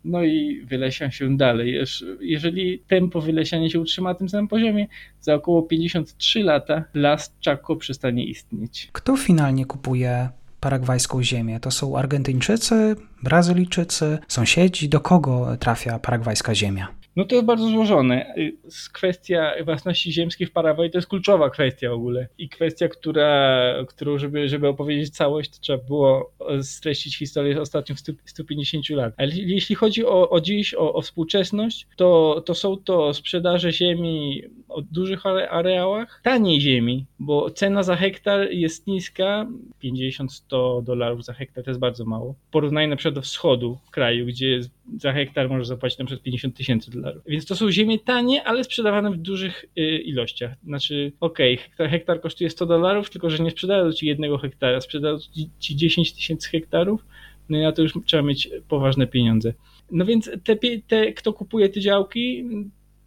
no 0.04 0.24
i 0.24 0.62
wylesia 0.64 1.10
się 1.10 1.36
dalej. 1.36 1.78
Jeżeli 2.20 2.78
tempo 2.78 3.20
wylesiania 3.20 3.70
się 3.70 3.80
utrzyma 3.80 4.10
na 4.10 4.14
tym 4.14 4.28
samym 4.28 4.48
poziomie, 4.48 4.86
za 5.20 5.34
około 5.34 5.62
53 5.62 6.42
lata 6.42 6.84
las 6.94 7.34
Chaco 7.44 7.76
przestanie 7.76 8.24
istnieć. 8.24 8.88
Kto 8.92 9.16
finalnie 9.16 9.66
kupuje 9.66 10.28
paragwajską 10.60 11.22
ziemię? 11.22 11.60
To 11.60 11.70
są 11.70 11.98
Argentyńczycy, 11.98 12.96
Brazylijczycy, 13.22 14.18
sąsiedzi? 14.28 14.88
Do 14.88 15.00
kogo 15.00 15.56
trafia 15.56 15.98
paragwajska 15.98 16.54
ziemia? 16.54 16.88
No 17.16 17.24
to 17.24 17.34
jest 17.34 17.46
bardzo 17.46 17.68
złożone. 17.68 18.34
Y, 18.36 18.56
kwestia 18.92 19.52
własności 19.64 20.12
ziemskiej 20.12 20.46
w 20.46 20.52
Paragwaju 20.52 20.90
to 20.90 20.98
jest 20.98 21.08
kluczowa 21.08 21.50
kwestia 21.50 21.90
w 21.90 21.92
ogóle. 21.92 22.28
I 22.38 22.48
kwestia, 22.48 22.88
która, 22.88 23.74
którą, 23.88 24.18
żeby, 24.18 24.48
żeby 24.48 24.68
opowiedzieć 24.68 25.10
całość, 25.10 25.50
to 25.50 25.58
trzeba 25.60 25.84
było 25.84 26.32
streścić 26.62 27.18
historię 27.18 27.60
ostatnich 27.60 27.98
150 28.24 28.90
lat. 28.90 29.14
Ale 29.16 29.32
jeśli 29.34 29.74
chodzi 29.74 30.06
o, 30.06 30.30
o 30.30 30.40
dziś, 30.40 30.74
o, 30.74 30.94
o 30.94 31.02
współczesność, 31.02 31.86
to, 31.96 32.42
to 32.46 32.54
są 32.54 32.76
to 32.76 33.14
sprzedaże 33.14 33.72
ziemi 33.72 34.42
o 34.68 34.82
dużych 34.82 35.26
areałach, 35.26 36.20
taniej 36.22 36.60
ziemi, 36.60 37.06
bo 37.18 37.50
cena 37.50 37.82
za 37.82 37.96
hektar 37.96 38.50
jest 38.50 38.86
niska, 38.86 39.46
50-100 39.84 40.82
dolarów 40.82 41.24
za 41.24 41.32
hektar 41.32 41.64
to 41.64 41.70
jest 41.70 41.80
bardzo 41.80 42.04
mało. 42.04 42.34
Porównanie 42.50 42.88
na 42.88 42.96
przykład 42.96 43.14
do 43.14 43.22
wschodu 43.22 43.78
kraju, 43.90 44.26
gdzie 44.26 44.60
za 44.98 45.12
hektar 45.12 45.48
może 45.48 45.64
zapłacić 45.64 45.98
na 45.98 46.04
przykład 46.04 46.24
50 46.24 46.56
tysięcy 46.56 46.90
dolarów. 46.90 47.22
Więc 47.26 47.46
to 47.46 47.56
są 47.56 47.70
ziemie 47.70 47.98
tanie, 47.98 48.44
ale 48.44 48.64
sprzedawane 48.64 49.10
w 49.10 49.16
dużych 49.16 49.64
y, 49.78 49.98
ilościach. 49.98 50.54
Znaczy, 50.64 51.12
okej, 51.20 51.54
okay, 51.54 51.64
hektar, 51.64 51.90
hektar 51.90 52.20
kosztuje 52.20 52.50
100 52.50 52.66
dolarów, 52.66 53.10
tylko 53.10 53.30
że 53.30 53.42
nie 53.42 53.50
sprzedają 53.50 53.92
ci 53.92 54.06
jednego 54.06 54.38
hektara, 54.38 54.80
sprzedają 54.80 55.18
ci 55.58 55.76
10 55.76 56.12
tysięcy 56.12 56.50
hektarów, 56.50 57.04
no 57.48 57.58
i 57.58 57.62
na 57.62 57.72
to 57.72 57.82
już 57.82 57.92
trzeba 58.06 58.22
mieć 58.22 58.48
poważne 58.68 59.06
pieniądze. 59.06 59.54
No 59.90 60.04
więc 60.04 60.30
te, 60.44 60.56
te 60.86 61.12
kto 61.12 61.32
kupuje 61.32 61.68
te 61.68 61.80
działki, 61.80 62.44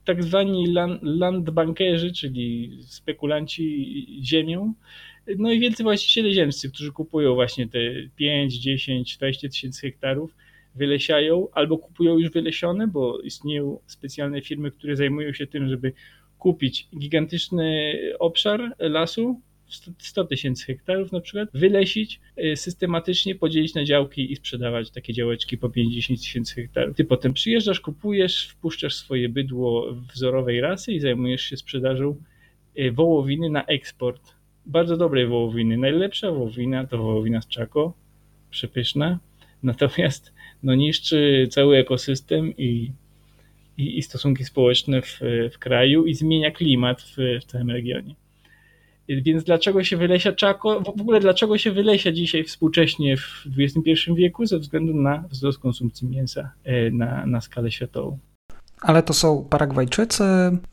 tak 0.06 0.24
zwani 0.24 0.68
land, 0.68 1.00
landbankerzy, 1.04 2.12
czyli 2.12 2.72
spekulanci 2.82 4.22
ziemią, 4.24 4.74
no 5.38 5.52
i 5.52 5.60
wielcy 5.60 5.84
właściciele 5.84 6.32
ziemscy, 6.32 6.70
którzy 6.70 6.92
kupują 6.92 7.34
właśnie 7.34 7.68
te 7.68 7.80
5, 8.16 8.60
10, 8.60 9.18
20 9.18 9.50
tysięcy 9.50 9.82
hektarów, 9.82 10.36
wylesiają 10.76 11.48
albo 11.54 11.78
kupują 11.78 12.18
już 12.18 12.32
wylesione, 12.32 12.88
bo 12.88 13.20
istnieją 13.20 13.80
specjalne 13.88 14.42
firmy, 14.42 14.72
które 14.72 14.96
zajmują 14.96 15.34
się 15.34 15.48
tym, 15.48 15.70
żeby 15.70 15.94
kupić 16.40 16.88
gigantyczny 16.98 17.94
obszar 18.20 18.76
lasu, 18.80 19.42
100 19.98 20.26
tysięcy 20.26 20.66
hektarów 20.66 21.12
na 21.12 21.22
przykład, 21.22 21.50
wylesić, 21.54 22.20
y, 22.44 22.56
systematycznie 22.56 23.36
podzielić 23.36 23.74
na 23.74 23.84
działki 23.84 24.32
i 24.32 24.36
sprzedawać 24.36 24.92
takie 24.92 25.14
działeczki 25.14 25.58
po 25.58 25.70
50 25.70 26.20
tysięcy 26.20 26.56
hektarów. 26.56 26.96
Ty 26.96 27.06
potem 27.06 27.34
przyjeżdżasz, 27.34 27.80
kupujesz, 27.80 28.48
wpuszczasz 28.48 28.96
swoje 28.96 29.30
bydło 29.30 29.94
wzorowej 30.14 30.62
rasy 30.62 30.94
i 30.94 31.00
zajmujesz 31.00 31.42
się 31.42 31.58
sprzedażą 31.58 32.16
y, 32.80 32.92
wołowiny 32.92 33.50
na 33.50 33.66
eksport. 33.66 34.36
Bardzo 34.66 34.98
dobrej 34.98 35.28
wołowiny. 35.28 35.78
Najlepsza 35.78 36.32
wołowina 36.32 36.88
to 36.88 36.98
wołowina 36.98 37.42
z 37.42 37.48
Czako, 37.48 37.94
przepyszna, 38.50 39.20
natomiast 39.64 40.34
no, 40.66 40.76
niszczy 40.76 41.48
cały 41.52 41.78
ekosystem 41.78 42.58
i, 42.58 42.92
i, 43.78 43.98
i 43.98 44.02
stosunki 44.02 44.46
społeczne 44.46 45.02
w, 45.02 45.20
w 45.54 45.60
kraju 45.60 46.06
i 46.06 46.14
zmienia 46.14 46.52
klimat 46.52 47.02
w, 47.02 47.16
w 47.42 47.46
całym 47.46 47.72
regionie. 47.72 48.16
Więc 49.10 49.44
dlaczego 49.44 49.84
się 49.84 49.98
wylesia 49.98 50.32
czako? 50.32 50.82
W 50.82 51.02
ogóle 51.02 51.20
dlaczego 51.20 51.58
się 51.58 51.72
wylesia 51.72 52.12
dzisiaj 52.12 52.44
współcześnie 52.44 53.18
w 53.18 53.46
XXI 53.60 53.92
wieku? 54.16 54.46
Ze 54.46 54.60
względu 54.60 54.94
na 54.94 55.24
wzrost 55.30 55.60
konsumpcji 55.60 56.08
mięsa 56.08 56.52
e, 56.64 56.92
na, 56.92 57.26
na 57.26 57.42
skalę 57.42 57.72
światową. 57.72 58.20
Ale 58.82 59.04
to 59.04 59.14
są 59.14 59.48
Paragwajczycy, 59.50 60.24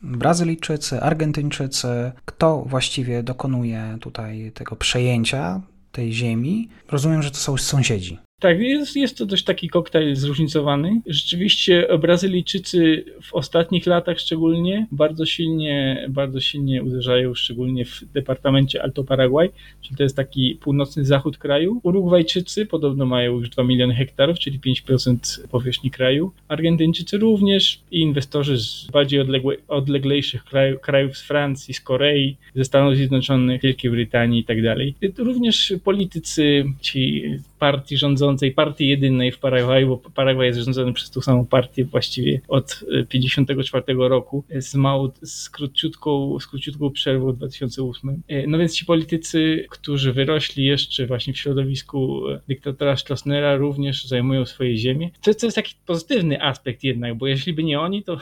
Brazylijczycy, 0.01 1.01
Argentyńczycy. 1.01 1.87
Kto 2.25 2.63
właściwie 2.67 3.23
dokonuje 3.23 3.97
tutaj 4.01 4.51
tego 4.53 4.75
przejęcia 4.75 5.61
tej 5.91 6.13
ziemi? 6.13 6.69
Rozumiem, 6.91 7.21
że 7.23 7.31
to 7.31 7.37
są 7.37 7.57
sąsiedzi. 7.57 8.17
Tak, 8.39 8.59
jest, 8.59 8.95
jest 8.95 9.17
to 9.17 9.25
dość 9.25 9.43
taki 9.43 9.69
koktajl 9.69 10.15
zróżnicowany. 10.15 11.01
Rzeczywiście 11.05 11.87
Brazylijczycy 12.01 13.05
w 13.21 13.33
ostatnich 13.33 13.85
latach 13.85 14.19
szczególnie 14.19 14.87
bardzo 14.91 15.25
silnie, 15.25 16.05
bardzo 16.09 16.39
silnie 16.39 16.83
uderzają, 16.83 17.33
szczególnie 17.33 17.85
w 17.85 18.03
departamencie 18.13 18.83
Alto 18.83 19.03
Paraguay, 19.03 19.49
czyli 19.81 19.95
to 19.97 20.03
jest 20.03 20.15
taki 20.15 20.57
północny 20.61 21.05
zachód 21.05 21.37
kraju. 21.37 21.79
Urugwajczycy 21.83 22.65
podobno 22.65 23.05
mają 23.05 23.31
już 23.31 23.49
2 23.49 23.63
miliony 23.63 23.95
hektarów, 23.95 24.39
czyli 24.39 24.59
5% 24.59 25.47
powierzchni 25.47 25.91
kraju. 25.91 26.31
Argentyńczycy 26.47 27.17
również 27.17 27.79
i 27.91 27.99
inwestorzy 27.99 28.57
z 28.57 28.87
bardziej 28.91 29.19
odległe, 29.19 29.55
odleglejszych 29.67 30.43
kraju, 30.43 30.79
krajów, 30.79 31.17
z 31.17 31.21
Francji, 31.21 31.73
z 31.73 31.81
Korei, 31.81 32.35
ze 32.55 32.65
Stanów 32.65 32.95
Zjednoczonych, 32.95 33.61
Wielkiej 33.61 33.91
Brytanii 33.91 34.39
i 34.39 34.43
tak 34.43 34.63
dalej. 34.63 34.95
Również 35.17 35.73
politycy, 35.83 36.65
ci 36.81 37.23
partii 37.63 37.97
rządzącej, 37.97 38.51
partii 38.51 38.87
jedynej 38.87 39.31
w 39.31 39.39
Paragwaju, 39.39 39.87
bo 39.87 40.09
Paragwaj 40.09 40.47
jest 40.47 40.59
rządzony 40.59 40.93
przez 40.93 41.11
tą 41.11 41.21
samą 41.21 41.45
partię 41.45 41.85
właściwie 41.85 42.41
od 42.47 42.83
54 43.09 43.83
e, 43.87 43.93
roku 44.07 44.43
z 44.59 44.75
małą, 44.75 45.09
z 45.21 45.49
króciutką, 45.49 46.39
z 46.39 46.47
króciutką 46.47 46.91
przerwą 46.91 47.31
w 47.31 47.37
2008. 47.37 48.21
E, 48.27 48.47
no 48.47 48.57
więc 48.57 48.75
ci 48.75 48.85
politycy, 48.85 49.65
którzy 49.69 50.13
wyrośli 50.13 50.65
jeszcze 50.65 51.05
właśnie 51.05 51.33
w 51.33 51.37
środowisku 51.37 52.29
e, 52.29 52.41
dyktatora 52.47 52.97
Stroessnera 52.97 53.55
również 53.55 54.05
zajmują 54.05 54.45
swoje 54.45 54.77
ziemie. 54.77 55.11
To, 55.21 55.33
to 55.33 55.45
jest 55.45 55.55
taki 55.55 55.75
pozytywny 55.85 56.41
aspekt 56.41 56.83
jednak, 56.83 57.17
bo 57.17 57.27
jeśli 57.27 57.53
by 57.53 57.63
nie 57.63 57.79
oni, 57.79 58.03
to, 58.03 58.17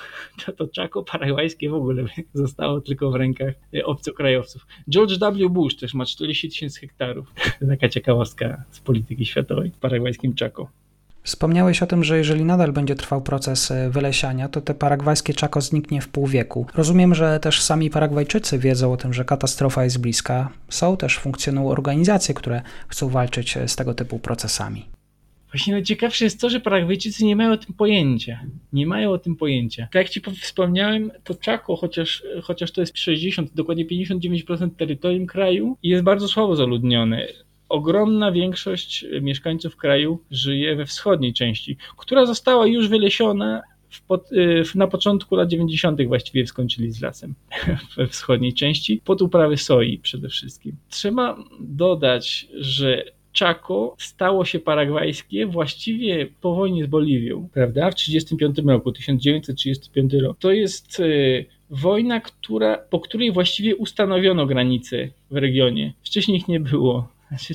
to, 0.46 0.52
to 0.52 0.68
Chaco 0.76 1.04
paragwajskie 1.04 1.70
w 1.70 1.74
ogóle 1.74 2.04
by 2.04 2.10
zostało 2.34 2.82
tylko 2.82 3.12
w 3.12 3.16
rękach 3.16 3.54
obcokrajowców. 3.84 4.68
George 4.90 5.14
W. 5.20 5.50
Bush 5.50 5.76
też 5.76 5.94
ma 5.94 6.06
40 6.06 6.50
tysięcy 6.50 6.80
hektarów. 6.80 7.34
Taka 7.70 7.90
ciekawostka 7.90 8.64
z 8.72 8.80
polityki 8.80 9.26
światowej 9.32 9.72
w 9.72 9.78
paragwajskim 9.78 10.34
Chaco. 10.40 10.68
Wspomniałeś 11.24 11.84
o 11.84 11.88
tym, 11.88 12.04
że 12.04 12.18
jeżeli 12.18 12.46
nadal 12.46 12.72
będzie 12.72 12.96
trwał 12.96 13.22
proces 13.22 13.72
e, 13.72 13.90
wylesiania, 13.90 14.50
to 14.50 14.62
te 14.62 14.74
paragwajskie 14.74 15.34
Chaco 15.34 15.62
zniknie 15.62 16.02
w 16.02 16.08
pół 16.08 16.28
wieku. 16.28 16.66
Rozumiem, 16.76 17.16
że 17.16 17.40
też 17.40 17.62
sami 17.62 17.90
Paragwajczycy 17.90 18.60
wiedzą 18.60 18.94
o 18.94 18.98
tym, 18.98 19.14
że 19.14 19.26
katastrofa 19.26 19.84
jest 19.84 20.02
bliska. 20.02 20.50
Są 20.70 20.98
też, 20.98 21.18
funkcjonują 21.18 21.70
organizacje, 21.70 22.36
które 22.36 22.62
chcą 22.88 23.10
walczyć 23.10 23.58
e, 23.58 23.68
z 23.68 23.76
tego 23.76 23.94
typu 23.94 24.20
procesami. 24.20 24.86
Właśnie 25.52 25.74
najciekawsze 25.74 26.26
jest 26.26 26.42
to, 26.42 26.50
że 26.50 26.60
Paragwajczycy 26.60 27.26
nie 27.26 27.36
mają 27.36 27.52
o 27.52 27.58
tym 27.58 27.76
pojęcia. 27.76 28.40
Nie 28.74 28.88
mają 28.88 29.12
o 29.12 29.18
tym 29.18 29.36
pojęcia. 29.36 29.84
Tak 29.84 29.96
jak 29.96 30.10
Ci 30.10 30.22
wspomniałem, 30.42 31.12
to 31.24 31.36
Chaco, 31.46 31.76
chociaż, 31.76 32.24
chociaż 32.44 32.72
to 32.72 32.82
jest 32.82 32.98
60, 32.98 33.54
dokładnie 33.54 33.86
59% 33.86 34.70
terytorium 34.78 35.26
kraju, 35.26 35.78
jest 35.84 36.04
bardzo 36.04 36.28
słabo 36.28 36.56
zaludnione 36.56 37.28
ogromna 37.72 38.32
większość 38.32 39.06
mieszkańców 39.22 39.76
kraju 39.76 40.20
żyje 40.32 40.76
we 40.76 40.86
wschodniej 40.86 41.34
części, 41.34 41.78
która 41.98 42.26
została 42.26 42.68
już 42.68 42.88
wylesiona 42.88 43.62
pod, 44.08 44.32
y, 44.32 44.64
na 44.76 44.88
początku 44.88 45.36
lat 45.36 45.50
90. 45.50 46.08
właściwie 46.08 46.48
skończyli 46.48 46.92
z 46.92 47.02
lasem 47.02 47.36
we 47.98 48.08
wschodniej 48.08 48.54
części, 48.54 49.02
pod 49.06 49.22
uprawy 49.22 49.58
soi 49.58 49.98
przede 49.98 50.30
wszystkim. 50.30 50.76
Trzeba 50.90 51.38
dodać, 51.60 52.48
że 52.54 53.06
Chaco 53.40 53.96
stało 53.98 54.46
się 54.46 54.60
paragwajskie 54.60 55.46
właściwie 55.46 56.28
po 56.42 56.56
wojnie 56.56 56.84
z 56.86 56.88
Boliwią, 56.88 57.50
prawda? 57.54 57.92
W 57.92 57.96
1935 57.96 58.68
roku, 58.68 58.92
1935 58.92 60.14
rok. 60.14 60.38
To 60.40 60.52
jest 60.52 61.00
y, 61.00 61.46
wojna, 61.70 62.20
która, 62.20 62.78
po 62.78 63.00
której 63.00 63.32
właściwie 63.32 63.76
ustanowiono 63.76 64.46
granice 64.46 65.08
w 65.32 65.36
regionie. 65.36 65.94
Wcześniej 66.04 66.38
ich 66.38 66.48
nie 66.48 66.60
było. 66.60 67.08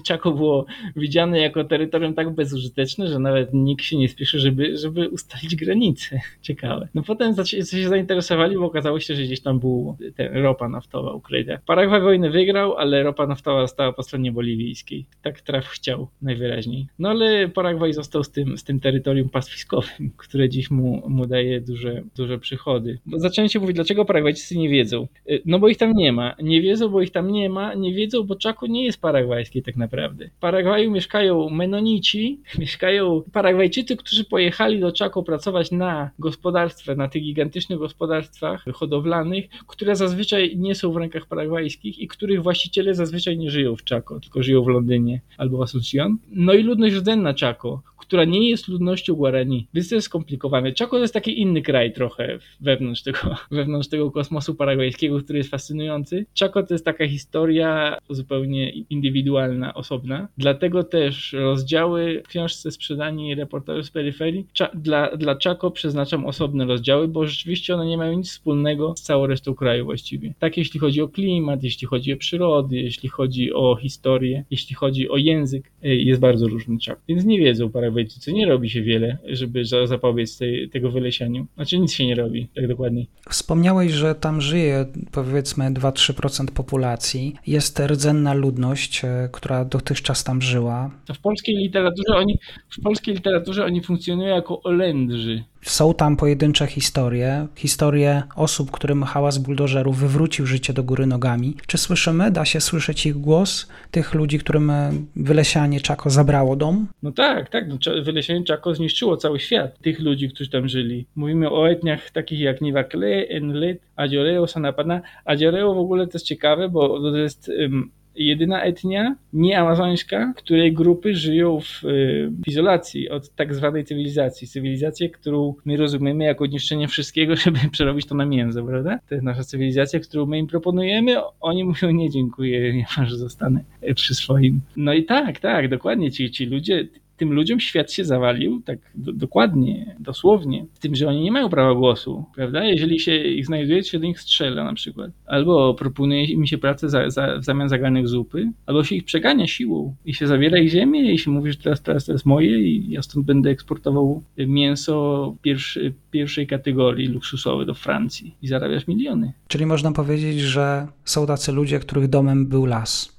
Chaco 0.09 0.33
było 0.33 0.67
widziane 0.97 1.41
jako 1.41 1.65
terytorium 1.65 2.15
tak 2.15 2.31
bezużyteczne, 2.31 3.09
że 3.09 3.19
nawet 3.19 3.55
nikt 3.55 3.85
się 3.85 3.97
nie 3.97 4.09
spieszy, 4.09 4.39
żeby, 4.39 4.77
żeby 4.77 5.09
ustalić 5.09 5.57
granice. 5.57 6.21
Ciekawe. 6.43 6.89
No 6.95 7.03
potem 7.03 7.35
się 7.47 7.89
zainteresowali, 7.89 8.57
bo 8.57 8.65
okazało 8.65 9.01
się, 9.01 9.15
że 9.15 9.23
gdzieś 9.23 9.41
tam 9.41 9.59
był 9.59 9.97
ropa 10.33 10.69
naftowa 10.69 11.13
ukryta. 11.13 11.59
Paragwaj 11.67 12.01
wojnę 12.01 12.31
wygrał, 12.31 12.77
ale 12.77 13.03
ropa 13.03 13.27
naftowa 13.27 13.67
stała 13.67 13.93
po 13.93 14.03
stronie 14.03 14.33
boliwijskiej. 14.33 15.07
Tak 15.23 15.41
traf 15.41 15.67
chciał 15.67 16.09
najwyraźniej. 16.23 16.87
No 16.99 17.09
ale 17.09 17.49
Paragwaj 17.49 17.93
został 17.93 18.25
z 18.25 18.31
tym, 18.31 18.59
z 18.59 18.65
tym 18.65 18.81
terytorium 18.81 19.29
pastwiskowym, 19.29 20.11
które 20.17 20.49
dziś 20.49 20.71
mu, 20.71 21.03
mu 21.09 21.27
daje 21.27 21.61
duże, 21.61 22.03
duże 22.17 22.39
przychody. 22.39 22.99
Bo 23.07 23.19
zaczęli 23.19 23.49
mówić, 23.61 23.77
dlaczego 23.77 24.05
Paragwajczycy 24.05 24.59
nie 24.59 24.69
wiedzą. 24.69 25.09
Y, 25.31 25.43
no 25.45 25.59
bo 25.59 25.69
ich 25.69 25.77
tam 25.77 25.93
nie 25.93 26.13
ma. 26.13 26.35
Nie 26.43 26.63
wiedzą, 26.63 26.89
bo 26.89 27.03
ich 27.03 27.11
tam 27.11 27.31
nie 27.33 27.51
ma. 27.51 27.75
Nie 27.75 27.95
wiedzą, 27.95 28.23
bo 28.23 28.37
Chaco 28.43 28.67
nie 28.67 28.85
jest 28.85 29.01
paragwajskie 29.01 29.63
tak 29.67 29.77
naprawdę. 29.77 30.29
W 30.29 30.41
Paragwaju 30.41 30.91
mieszkają 30.91 31.51
Menonici, 31.51 32.41
mieszkają 32.59 33.23
Paragwajczycy, 33.33 33.97
którzy 33.97 34.25
pojechali 34.25 34.81
do 34.81 34.93
Chaco 34.99 35.23
pracować 35.23 35.71
na 35.71 36.11
gospodarstwach, 36.19 36.97
na 36.97 37.09
tych 37.09 37.23
gigantycznych 37.23 37.79
gospodarstwach 37.79 38.65
hodowlanych, 38.75 39.45
które 39.67 39.97
zazwyczaj 39.97 40.57
nie 40.57 40.75
są 40.75 40.93
w 40.93 40.97
rękach 40.97 41.27
paragwajskich 41.27 41.99
i 41.99 42.09
których 42.09 42.43
właściciele 42.43 42.95
zazwyczaj 42.95 43.39
nie 43.39 43.51
żyją 43.51 43.77
w 43.77 43.85
Chaco, 43.85 44.21
tylko 44.21 44.43
żyją 44.43 44.63
w 44.65 44.69
Londynie 44.69 45.21
albo 45.39 45.59
w 45.59 45.63
Asuncion. 45.63 46.19
No 46.31 46.53
i 46.53 46.63
ludność 46.63 46.95
rdzenna 46.95 47.35
Chaco, 47.41 47.83
która 48.07 48.25
nie 48.25 48.51
jest 48.51 48.69
ludnością 48.69 49.15
Guarani. 49.15 49.67
Więc 49.75 49.89
to 49.89 49.95
jest 49.95 50.05
skomplikowane. 50.05 50.73
Chaco 50.79 50.91
to 50.91 50.99
jest 50.99 51.15
taki 51.15 51.41
inny 51.41 51.63
kraj 51.63 51.93
trochę 51.93 52.39
wewnątrz 52.61 53.03
tego, 53.03 53.19
wewnątrz 53.51 53.89
tego 53.89 54.11
kosmosu 54.11 54.55
paragwajskiego, 54.55 55.19
który 55.19 55.39
jest 55.39 55.51
fascynujący. 55.51 56.27
Chaco 56.41 56.63
to 56.63 56.75
jest 56.75 56.85
taka 56.85 57.09
historia 57.09 57.99
zupełnie 58.11 58.71
indywidualna, 58.71 59.56
osobna. 59.75 60.29
Dlatego 60.39 60.85
też 60.85 61.33
rozdziały 61.33 62.23
w 62.25 62.29
książce 62.29 62.71
Sprzedani 62.71 63.35
reporterzy 63.35 63.83
z 63.83 63.91
peryferii 63.91 64.47
dla, 64.75 65.17
dla 65.17 65.37
Chaco 65.45 65.71
przeznaczam 65.71 66.27
osobne 66.27 66.65
rozdziały, 66.65 67.09
bo 67.09 67.27
rzeczywiście 67.27 67.75
one 67.75 67.87
nie 67.87 67.99
mają 67.99 68.13
nic 68.13 68.31
wspólnego 68.31 68.95
z 68.97 69.03
całą 69.03 69.27
resztą 69.27 69.55
kraju 69.55 69.85
właściwie. 69.85 70.35
Tak 70.39 70.57
jeśli 70.57 70.81
chodzi 70.81 71.03
o 71.03 71.09
klimat, 71.09 71.63
jeśli 71.63 71.87
chodzi 71.87 72.13
o 72.13 72.17
przyrody, 72.17 72.77
jeśli 72.77 73.09
chodzi 73.09 73.53
o 73.53 73.77
historię, 73.77 74.45
jeśli 74.51 74.75
chodzi 74.75 75.09
o 75.09 75.17
język, 75.17 75.73
jest 75.95 76.21
bardzo 76.21 76.49
różny 76.49 76.77
Chaco. 76.87 77.01
Więc 77.09 77.25
nie 77.25 77.39
wiedzą 77.39 77.71
paragwajczycy 77.71 78.33
nie 78.33 78.47
robi 78.47 78.71
się 78.71 78.83
wiele, 78.83 79.19
żeby 79.25 79.65
zapobiec 79.65 80.39
tej, 80.39 80.71
tego 80.71 80.91
wylesianiu. 80.91 81.47
Znaczy 81.55 81.79
nic 81.79 81.93
się 81.93 82.07
nie 82.07 82.15
robi, 82.15 82.49
tak 82.55 82.69
dokładnie. 82.69 83.07
Wspomniałeś, 83.29 83.93
że 83.93 84.15
tam 84.15 84.41
żyje 84.41 84.87
powiedzmy 85.13 85.71
2-3% 85.71 86.47
populacji. 86.47 87.35
Jest 87.47 87.81
rdzenna 87.81 88.35
ludność, 88.35 89.05
e, 89.05 89.29
która 89.33 89.65
dotychczas 89.65 90.25
tam 90.25 90.43
żyła. 90.43 90.91
W 91.15 91.19
polskiej 91.19 91.57
literaturze 91.57 92.17
oni, 92.17 92.39
w 92.79 92.83
polskiej 92.83 93.15
literaturze 93.15 93.65
oni 93.65 93.83
funkcjonują 93.83 94.35
jako 94.37 94.63
Olędrzy. 94.63 95.45
Są 95.63 95.95
tam 95.95 96.17
pojedyncze 96.17 96.67
historie, 96.67 97.47
historie 97.57 98.23
osób, 98.37 98.71
którym 98.71 99.03
hałas 99.03 99.39
buldożerów 99.39 99.99
wywrócił 99.99 100.47
życie 100.47 100.73
do 100.73 100.85
góry 100.85 101.07
nogami. 101.07 101.57
Czy 101.67 101.79
słyszymy, 101.79 102.31
da 102.31 102.45
się 102.45 102.61
słyszeć 102.61 103.07
ich 103.07 103.15
głos, 103.15 103.69
tych 103.91 104.15
ludzi, 104.15 104.39
którym 104.39 104.71
e, 104.71 104.93
wylesianie 105.17 105.81
Czako 105.81 106.11
zabrało 106.11 106.57
dom? 106.57 106.87
No 107.03 107.13
tak, 107.13 107.51
tak. 107.51 107.69
No, 107.69 107.77
wylesianie 108.03 108.45
Czako 108.45 108.75
zniszczyło 108.75 109.17
cały 109.17 109.41
świat, 109.41 109.79
tych 109.79 110.01
ludzi, 110.01 110.29
którzy 110.29 110.51
tam 110.51 110.69
żyli. 110.69 111.07
Mówimy 111.17 111.51
o 111.51 111.71
etniach 111.71 112.11
takich 112.11 112.41
jak 112.41 112.61
Nivakle, 112.61 113.09
Enlet, 113.29 113.79
Adzioreo, 113.97 114.47
Sanapana. 114.47 115.01
Adzioreo 115.25 115.75
w 115.75 115.79
ogóle 115.79 116.07
to 116.07 116.13
jest 116.15 116.27
ciekawe, 116.27 116.69
bo 116.69 117.01
to 117.01 117.17
jest 117.17 117.49
um, 117.49 117.91
jedyna 118.17 118.63
etnia 118.63 119.17
nieamazońska, 119.33 120.33
której 120.37 120.73
grupy 120.73 121.15
żyją 121.15 121.61
w, 121.61 121.85
y, 121.85 122.31
w, 122.31 122.49
izolacji 122.49 123.09
od 123.09 123.31
tak 123.31 123.55
zwanej 123.55 123.85
cywilizacji. 123.85 124.49
Cywilizację, 124.49 125.11
którą 125.11 125.55
my 125.65 125.77
rozumiemy 125.77 126.25
jako 126.25 126.47
niszczenie 126.47 126.89
wszystkiego, 126.89 127.37
żeby 127.45 127.59
przerobić 127.71 128.07
to 128.07 128.15
na 128.15 128.27
mięso, 128.27 128.65
prawda? 128.65 128.99
To 129.09 129.15
jest 129.15 129.25
nasza 129.25 129.45
cywilizacja, 129.45 130.01
którą 130.01 130.27
my 130.27 130.39
im 130.39 130.47
proponujemy. 130.47 131.17
Oni 131.41 131.65
mówią 131.65 131.91
nie 131.91 132.11
dziękuję, 132.11 132.75
nie 132.75 132.87
ma, 132.97 133.07
że 133.07 133.17
zostanę 133.17 133.65
przy 133.95 134.15
swoim. 134.15 134.61
No 134.77 134.93
i 134.93 135.05
tak, 135.05 135.41
tak, 135.41 135.69
dokładnie 135.69 136.11
ci, 136.11 136.31
ci 136.31 136.47
ludzie, 136.47 136.89
tym 137.17 137.33
ludziom 137.33 137.61
świat 137.61 137.93
się 137.93 138.05
zawalił, 138.05 138.63
tak 138.65 138.79
do, 138.95 139.13
dokładnie, 139.13 139.97
dosłownie, 140.01 140.67
z 140.75 140.79
tym, 140.79 140.95
że 140.95 141.09
oni 141.09 141.23
nie 141.23 141.33
mają 141.33 141.49
prawa 141.49 141.75
głosu, 141.75 142.25
prawda? 142.35 142.65
Jeżeli 142.65 143.01
się 143.01 143.17
ich 143.17 143.47
znajduje, 143.47 143.83
to 143.83 143.89
się 143.89 143.99
do 143.99 144.07
nich 144.07 144.21
strzela 144.21 144.65
na 144.65 144.75
przykład. 144.75 145.11
Albo 145.27 145.75
proponuje 145.75 146.25
im 146.25 146.47
się 146.47 146.59
pracę 146.59 146.89
za, 146.89 147.11
za, 147.11 147.39
w 147.39 147.45
zamian 147.45 147.69
za 147.69 147.79
garnek 147.79 148.09
zupy, 148.09 148.53
albo 148.67 148.85
się 148.85 148.95
ich 148.95 149.05
przegania 149.05 149.47
siłą 149.47 149.95
i 150.05 150.15
się 150.15 150.27
zabiera 150.27 150.59
ich 150.59 150.71
ziemię 150.71 151.13
i 151.13 151.19
się 151.19 151.31
mówi, 151.31 151.53
że 151.53 151.59
teraz, 151.59 151.83
teraz 151.83 152.09
jest 152.09 152.27
moje 152.27 152.59
i 152.59 152.91
ja 152.91 153.03
stąd 153.03 153.27
będę 153.27 153.51
eksportował 153.51 154.23
mięso 154.39 155.35
pierwszy, 155.43 155.95
pierwszej 156.11 156.47
kategorii 156.47 157.09
luksusowe 157.09 157.67
do 157.67 157.75
Francji 157.75 158.35
i 158.43 158.49
zarabiasz 158.49 158.87
miliony. 158.87 159.33
Czyli 159.49 159.67
można 159.67 159.93
powiedzieć, 159.93 160.41
że 160.41 160.87
są 161.05 161.27
tacy 161.27 161.53
ludzie, 161.53 161.79
których 161.79 162.09
domem 162.09 162.47
był 162.47 162.67
las 162.67 163.16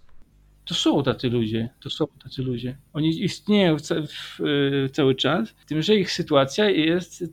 to 0.67 0.73
są 0.73 1.03
tacy 1.03 1.29
ludzie, 1.29 1.69
to 1.79 1.89
są 1.89 2.07
tacy 2.23 2.41
ludzie. 2.41 2.77
Oni 2.93 3.23
istnieją 3.23 3.77
w, 3.77 3.81
w, 3.81 4.89
cały 4.91 5.15
czas, 5.15 5.55
tym, 5.67 5.81
że 5.81 5.95
ich 5.95 6.11
sytuacja 6.11 6.69
jest 6.69 7.23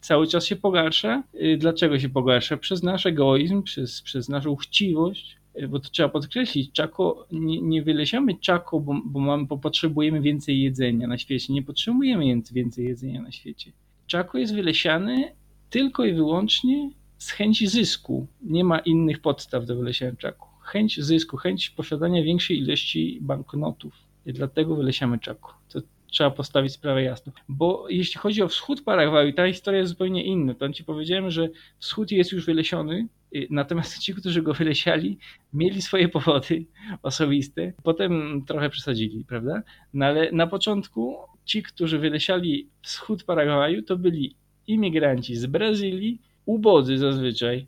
cały 0.00 0.26
czas 0.26 0.46
się 0.46 0.56
pogarsza. 0.56 1.22
Y, 1.34 1.56
dlaczego 1.60 1.98
się 1.98 2.08
pogarsza? 2.08 2.56
Przez 2.56 2.82
nasz 2.82 3.06
egoizm, 3.06 3.62
przez, 3.62 4.02
przez 4.02 4.28
naszą 4.28 4.56
chciwość, 4.56 5.36
y, 5.58 5.68
bo 5.68 5.80
to 5.80 5.88
trzeba 5.90 6.08
podkreślić, 6.08 6.72
czako, 6.72 7.26
nie, 7.32 7.60
nie 7.60 7.82
wylesiamy 7.82 8.34
czako, 8.40 8.80
bo, 8.80 9.00
bo, 9.04 9.20
mamy, 9.20 9.46
bo 9.46 9.58
potrzebujemy 9.58 10.20
więcej 10.20 10.62
jedzenia 10.62 11.06
na 11.06 11.18
świecie. 11.18 11.52
Nie 11.52 11.62
potrzebujemy 11.62 12.42
więcej 12.52 12.84
jedzenia 12.84 13.22
na 13.22 13.32
świecie. 13.32 13.72
Czako 14.06 14.38
jest 14.38 14.54
wylesiany 14.54 15.32
tylko 15.70 16.04
i 16.04 16.14
wyłącznie 16.14 16.90
z 17.18 17.30
chęci 17.30 17.66
zysku. 17.66 18.26
Nie 18.42 18.64
ma 18.64 18.78
innych 18.78 19.20
podstaw 19.20 19.66
do 19.66 19.76
wylesiania 19.76 20.16
czaku 20.16 20.53
chęć 20.64 21.00
zysku, 21.00 21.36
chęć 21.36 21.70
posiadania 21.70 22.22
większej 22.22 22.58
ilości 22.58 23.18
banknotów. 23.22 23.94
I 24.26 24.32
dlatego 24.32 24.76
wylesiamy 24.76 25.18
czaku. 25.18 25.52
To 25.68 25.80
trzeba 26.14 26.30
postawić 26.30 26.72
sprawę 26.72 27.02
jasno. 27.02 27.32
Bo 27.48 27.86
jeśli 27.88 28.20
chodzi 28.20 28.42
o 28.42 28.48
wschód 28.48 28.82
Paragwaju, 28.84 29.32
ta 29.32 29.46
historia 29.46 29.80
jest 29.80 29.90
zupełnie 29.90 30.24
inna. 30.24 30.54
To 30.54 30.72
ci 30.72 30.84
powiedziałem, 30.84 31.30
że 31.30 31.48
wschód 31.78 32.10
jest 32.10 32.32
już 32.32 32.46
wylesiony, 32.46 33.08
y, 33.34 33.46
natomiast 33.50 33.98
ci, 33.98 34.14
którzy 34.14 34.42
go 34.42 34.54
wylesiali, 34.54 35.18
mieli 35.52 35.82
swoje 35.82 36.08
powody 36.08 36.64
osobiste, 37.02 37.72
potem 37.82 38.42
trochę 38.46 38.70
przesadzili, 38.70 39.24
prawda? 39.24 39.62
No 39.94 40.06
ale 40.06 40.32
na 40.32 40.46
początku 40.46 41.16
ci, 41.44 41.62
którzy 41.62 41.98
wylesiali 41.98 42.68
wschód 42.82 43.24
Paragwaju, 43.24 43.82
to 43.82 43.96
byli 43.96 44.36
imigranci 44.66 45.36
z 45.36 45.46
Brazylii, 45.46 46.20
ubodzy 46.46 46.98
zazwyczaj, 46.98 47.66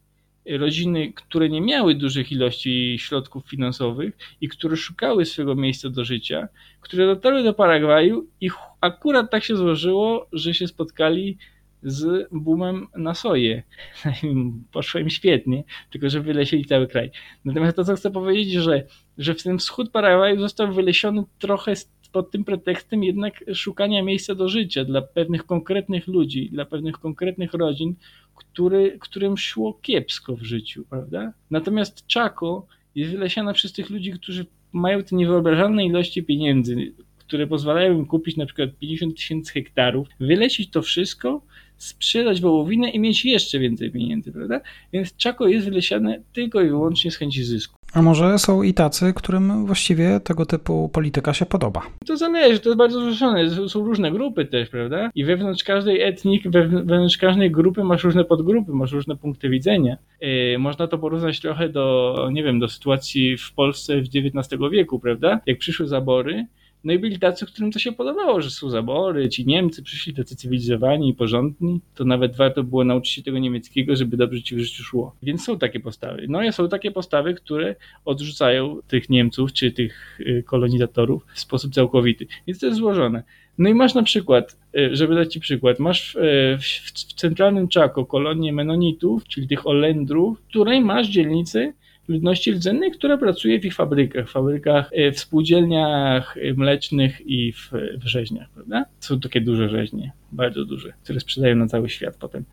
rodziny, 0.48 1.12
które 1.12 1.48
nie 1.48 1.61
miały 1.61 1.94
dużych 1.94 2.32
ilości 2.32 2.96
środków 2.98 3.48
finansowych 3.48 4.18
i 4.40 4.48
które 4.48 4.76
szukały 4.76 5.24
swojego 5.24 5.54
miejsca 5.54 5.90
do 5.90 6.04
życia, 6.04 6.48
które 6.80 7.06
dotarły 7.06 7.42
do 7.42 7.54
Paragwaju 7.54 8.26
i 8.40 8.50
akurat 8.80 9.30
tak 9.30 9.44
się 9.44 9.56
złożyło, 9.56 10.26
że 10.32 10.54
się 10.54 10.68
spotkali 10.68 11.38
z 11.82 12.28
boomem 12.32 12.87
na 12.96 13.14
soję. 13.14 13.62
Poszło 14.72 15.00
im 15.00 15.11
świetnie, 15.11 15.64
tylko 15.90 16.11
że 16.11 16.20
wylesieli 16.20 16.64
cały 16.64 16.87
kraj. 16.87 17.11
Natomiast 17.44 17.76
to, 17.76 17.85
co 17.85 17.96
chcę 17.96 18.11
powiedzieć, 18.11 18.52
że, 18.52 18.87
że 19.18 19.35
w 19.35 19.42
ten 19.42 19.59
wschód 19.59 19.90
Paragwaju 19.90 20.40
został 20.40 20.72
wylesiony 20.72 21.24
trochę 21.38 21.76
pod 22.16 22.31
tym 22.31 22.44
pretekstem 22.44 23.05
jednak 23.05 23.44
szukania 23.55 24.02
miejsca 24.02 24.35
do 24.35 24.48
życia 24.48 24.85
dla 24.85 25.02
pewnych 25.02 25.46
konkretnych 25.46 26.07
ludzi, 26.07 26.50
dla 26.50 26.64
pewnych 26.64 26.98
konkretnych 26.98 27.55
rodzin, 27.55 27.94
który, 28.35 28.98
którym 29.00 29.37
szło 29.37 29.79
kiepsko 29.83 30.37
w 30.37 30.42
życiu, 30.42 30.85
prawda? 30.90 31.33
Natomiast 31.50 32.05
Chaco 32.14 32.66
jest 32.94 33.12
wylesiana 33.12 33.52
przez 33.52 33.72
tych 33.72 33.90
ludzi, 33.90 34.12
którzy 34.12 34.46
mają 34.72 35.02
te 35.02 35.16
niewyobrażalne 35.16 35.87
ilości 35.87 36.22
pieniędzy, 36.22 36.92
które 37.18 37.46
pozwalają 37.46 37.98
im 37.98 38.07
kupić 38.07 38.37
na 38.37 38.46
przykład 38.46 38.70
50 38.81 39.16
tysięcy 39.16 39.52
hektarów, 39.52 40.09
wylecić 40.20 40.70
to 40.70 40.83
wszystko, 40.83 41.42
sprzedać 41.76 42.40
wołowinę 42.40 42.90
i 42.90 42.98
mieć 42.98 43.24
jeszcze 43.24 43.58
więcej 43.58 43.90
pieniędzy, 43.90 44.32
prawda? 44.32 44.60
Więc 44.92 45.14
Chaco 45.22 45.48
jest 45.48 45.66
wylesiane 45.66 46.22
tylko 46.32 46.62
i 46.62 46.68
wyłącznie 46.68 47.10
z 47.10 47.16
chęci 47.16 47.44
zysku. 47.44 47.76
A 47.92 48.02
może 48.02 48.38
są 48.38 48.62
i 48.62 48.74
tacy, 48.74 49.12
którym 49.14 49.66
właściwie 49.66 50.20
tego 50.20 50.46
typu 50.46 50.88
polityka 50.88 51.34
się 51.34 51.46
podoba? 51.46 51.82
To 52.06 52.16
zależy, 52.16 52.60
to 52.60 52.68
jest 52.68 52.78
bardzo 52.78 53.00
złożone. 53.00 53.68
Są 53.68 53.84
różne 53.84 54.10
grupy 54.10 54.44
też, 54.44 54.68
prawda? 54.68 55.10
I 55.14 55.24
wewnątrz 55.24 55.64
każdej 55.64 56.02
etnik, 56.02 56.48
wewnątrz 56.50 57.16
każdej 57.18 57.50
grupy 57.50 57.84
masz 57.84 58.04
różne 58.04 58.24
podgrupy, 58.24 58.72
masz 58.72 58.92
różne 58.92 59.16
punkty 59.16 59.48
widzenia. 59.48 59.96
Yy, 60.20 60.58
można 60.58 60.86
to 60.86 60.98
porównać 60.98 61.40
trochę 61.40 61.68
do, 61.68 62.28
nie 62.32 62.42
wiem, 62.42 62.58
do 62.58 62.68
sytuacji 62.68 63.36
w 63.36 63.52
Polsce 63.52 64.00
w 64.00 64.04
XIX 64.04 64.62
wieku, 64.72 65.00
prawda? 65.00 65.40
Jak 65.46 65.58
przyszły 65.58 65.88
zabory, 65.88 66.46
No 66.87 66.92
i 66.92 66.99
byli 66.99 67.18
tacy, 67.18 67.46
którym 67.46 67.72
to 67.72 67.79
się 67.79 67.92
podobało, 67.92 68.40
że 68.40 68.51
są 68.51 68.70
zabory, 68.70 69.29
ci 69.29 69.46
Niemcy 69.46 69.83
przyszli 69.83 70.14
tacy 70.14 70.37
cywilizowani 70.37 71.09
i 71.09 71.14
porządni, 71.14 71.81
to 71.94 72.05
nawet 72.05 72.37
warto 72.37 72.62
było 72.62 72.85
nauczyć 72.85 73.12
się 73.12 73.22
tego 73.22 73.38
niemieckiego, 73.38 73.96
żeby 73.96 74.16
dobrze 74.16 74.42
ci 74.42 74.57
w 74.57 74.59
życiu 74.59 74.85
szło. 74.85 75.16
Więc 75.22 75.44
są 75.44 75.59
takie 75.59 75.81
postawy. 75.81 76.27
No 76.29 76.42
i 76.42 76.53
są 76.53 76.68
takie 76.68 76.90
postawy, 76.90 77.35
które 77.35 77.75
odrzucają 78.05 78.79
tych 78.88 79.11
Niemców 79.11 79.53
czy 79.53 79.72
tych 79.72 80.20
y, 80.20 80.42
kolonizatorów 80.46 81.27
w 81.35 81.40
sposób 81.40 81.75
całkowity. 81.75 82.27
Więc 82.46 82.59
to 82.59 82.66
jest 82.66 82.79
złożone. 82.79 83.22
No 83.59 83.68
i 83.68 83.75
masz 83.75 83.94
na 83.94 84.03
przykład, 84.03 84.57
y, 84.77 84.96
żeby 84.96 85.14
dać 85.14 85.33
Ci 85.33 85.40
przykład, 85.40 85.79
masz 85.79 86.14
y, 86.14 86.59
w, 86.61 86.64
w, 86.64 86.92
w 86.92 87.14
centralnym 87.14 87.68
Czako 87.68 88.07
kolonię 88.07 88.53
Menonitów, 88.53 89.29
czyli 89.29 89.49
tych 89.49 89.66
Olendrów, 89.66 90.40
w 90.40 90.46
której 90.46 90.81
masz 90.81 91.09
dzielnicy 91.09 91.72
ludności 92.08 92.52
rdzennej, 92.52 92.90
która 92.90 93.16
pracuje 93.18 93.60
w 93.60 93.64
ich 93.64 93.74
fabrykach, 93.74 94.30
fabrykach, 94.30 94.90
y, 94.92 95.12
w 95.12 95.20
spółdzielniach 95.20 96.36
mlecznych 96.56 97.20
i 97.26 97.52
w, 97.52 97.70
w 97.98 98.06
rzeźniach, 98.06 98.48
prawda? 98.50 98.84
Są 99.00 99.20
takie 99.20 99.40
duże 99.40 99.68
rzeźnie, 99.68 100.12
bardzo 100.32 100.64
duże, 100.64 100.92
które 101.04 101.20
sprzedają 101.20 101.56
na 101.56 101.66
cały 101.66 101.88
świat 101.88 102.16
potem. 102.16 102.44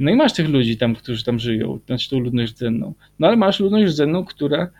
No 0.00 0.10
i 0.10 0.16
masz 0.16 0.32
tych 0.32 0.48
ludzi 0.48 0.76
tam, 0.76 0.94
którzy 0.94 1.24
tam 1.24 1.38
żyją, 1.38 1.78
znaczy 1.86 2.10
tą 2.10 2.18
ludność 2.18 2.52
rdzenną. 2.52 2.94
No 3.18 3.28
ale 3.28 3.36
masz 3.36 3.60
ludność 3.60 3.86
rdzenną, 3.92 4.24
która 4.24 4.70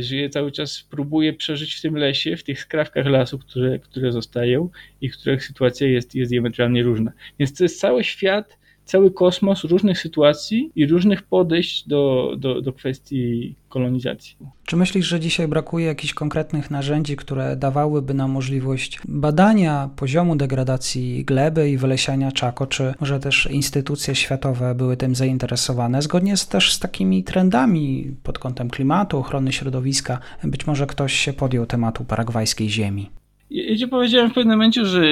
żyje 0.00 0.30
cały 0.30 0.52
czas, 0.52 0.82
próbuje 0.90 1.32
przeżyć 1.32 1.74
w 1.74 1.82
tym 1.82 1.96
lesie, 1.96 2.36
w 2.36 2.44
tych 2.44 2.60
skrawkach 2.60 3.06
lasu, 3.06 3.38
które, 3.38 3.78
które 3.78 4.12
zostają 4.12 4.68
i 5.00 5.10
których 5.10 5.44
sytuacja 5.44 5.88
jest, 5.88 6.14
jest 6.14 6.32
diametralnie 6.32 6.82
różna. 6.82 7.12
Więc 7.38 7.54
to 7.54 7.64
jest 7.64 7.80
cały 7.80 8.04
świat, 8.04 8.58
cały 8.90 9.10
kosmos 9.10 9.64
różnych 9.64 9.98
sytuacji 9.98 10.70
i 10.76 10.86
różnych 10.86 11.22
podejść 11.22 11.88
do, 11.88 12.34
do, 12.38 12.60
do 12.60 12.72
kwestii 12.72 13.54
kolonizacji. 13.68 14.36
Czy 14.66 14.76
myślisz, 14.76 15.06
że 15.06 15.20
dzisiaj 15.20 15.48
brakuje 15.48 15.86
jakichś 15.86 16.14
konkretnych 16.14 16.70
narzędzi, 16.70 17.16
które 17.16 17.56
dawałyby 17.56 18.14
nam 18.14 18.30
możliwość 18.30 19.00
badania 19.08 19.90
poziomu 19.96 20.36
degradacji 20.36 21.24
gleby 21.24 21.70
i 21.70 21.76
wylesiania 21.76 22.32
czako, 22.32 22.66
czy 22.66 22.94
może 23.00 23.20
też 23.20 23.48
instytucje 23.50 24.14
światowe 24.14 24.74
były 24.74 24.96
tym 24.96 25.14
zainteresowane, 25.14 26.02
zgodnie 26.02 26.36
z, 26.36 26.48
też 26.48 26.72
z 26.72 26.78
takimi 26.78 27.24
trendami 27.24 28.16
pod 28.22 28.38
kątem 28.38 28.70
klimatu, 28.70 29.18
ochrony 29.18 29.52
środowiska? 29.52 30.18
Być 30.44 30.66
może 30.66 30.86
ktoś 30.86 31.12
się 31.12 31.32
podjął 31.32 31.66
tematu 31.66 32.04
paragwajskiej 32.04 32.70
ziemi. 32.70 33.10
Ja 33.50 33.76
ci 33.76 33.88
powiedziałem 33.88 34.30
w 34.30 34.34
pewnym 34.34 34.58
momencie, 34.58 34.84
że, 34.84 35.02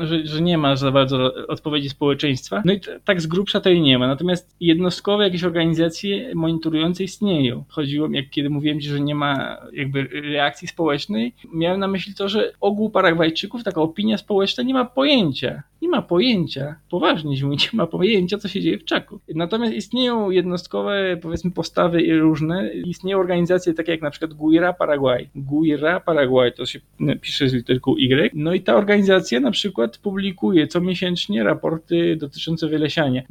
że, 0.00 0.26
że, 0.26 0.40
nie 0.40 0.58
ma 0.58 0.76
za 0.76 0.90
bardzo 0.90 1.34
odpowiedzi 1.48 1.88
społeczeństwa. 1.88 2.62
No 2.64 2.72
i 2.72 2.80
tak 3.04 3.20
z 3.20 3.26
grubsza 3.26 3.60
i 3.70 3.80
nie 3.80 3.98
ma. 3.98 4.06
Natomiast 4.06 4.56
jednostkowe 4.60 5.24
jakieś 5.24 5.44
organizacje 5.44 6.34
monitorujące 6.34 7.04
istnieją. 7.04 7.64
Chodziło 7.68 8.08
jak 8.12 8.30
kiedy 8.30 8.50
mówiłem 8.50 8.80
ci, 8.80 8.88
że 8.88 9.00
nie 9.00 9.14
ma 9.14 9.56
jakby 9.72 10.08
reakcji 10.12 10.68
społecznej, 10.68 11.34
miałem 11.52 11.80
na 11.80 11.88
myśli 11.88 12.14
to, 12.14 12.28
że 12.28 12.52
ogół 12.60 12.90
Paragwajczyków, 12.90 13.64
taka 13.64 13.80
opinia 13.80 14.18
społeczna 14.18 14.64
nie 14.64 14.74
ma 14.74 14.84
pojęcia 14.84 15.62
nie 15.82 15.88
ma 15.88 16.02
pojęcia, 16.02 16.76
poważnie 16.90 17.44
mówi, 17.44 17.56
nie 17.72 17.76
ma 17.76 17.86
pojęcia, 17.86 18.38
co 18.38 18.48
się 18.48 18.60
dzieje 18.60 18.78
w 18.78 18.84
Czaku. 18.84 19.20
Natomiast 19.34 19.74
istnieją 19.74 20.30
jednostkowe, 20.30 21.18
powiedzmy, 21.22 21.50
postawy 21.50 22.18
różne. 22.18 22.70
Istnieją 22.74 23.18
organizacje 23.18 23.74
takie 23.74 23.92
jak 23.92 24.02
na 24.02 24.10
przykład 24.10 24.34
Guira 24.34 24.72
Paraguay. 24.72 25.28
Guira 25.34 26.00
Paraguay 26.00 26.52
to 26.52 26.66
się 26.66 26.80
pisze 27.20 27.48
z 27.48 27.54
literką 27.54 27.96
Y. 27.96 28.30
No 28.34 28.54
i 28.54 28.60
ta 28.60 28.76
organizacja 28.76 29.40
na 29.40 29.50
przykład 29.50 29.98
publikuje 29.98 30.66
co 30.66 30.80
miesięcznie 30.80 31.44
raporty 31.44 32.16
dotyczące 32.16 32.68
wylesiania. 32.68 33.22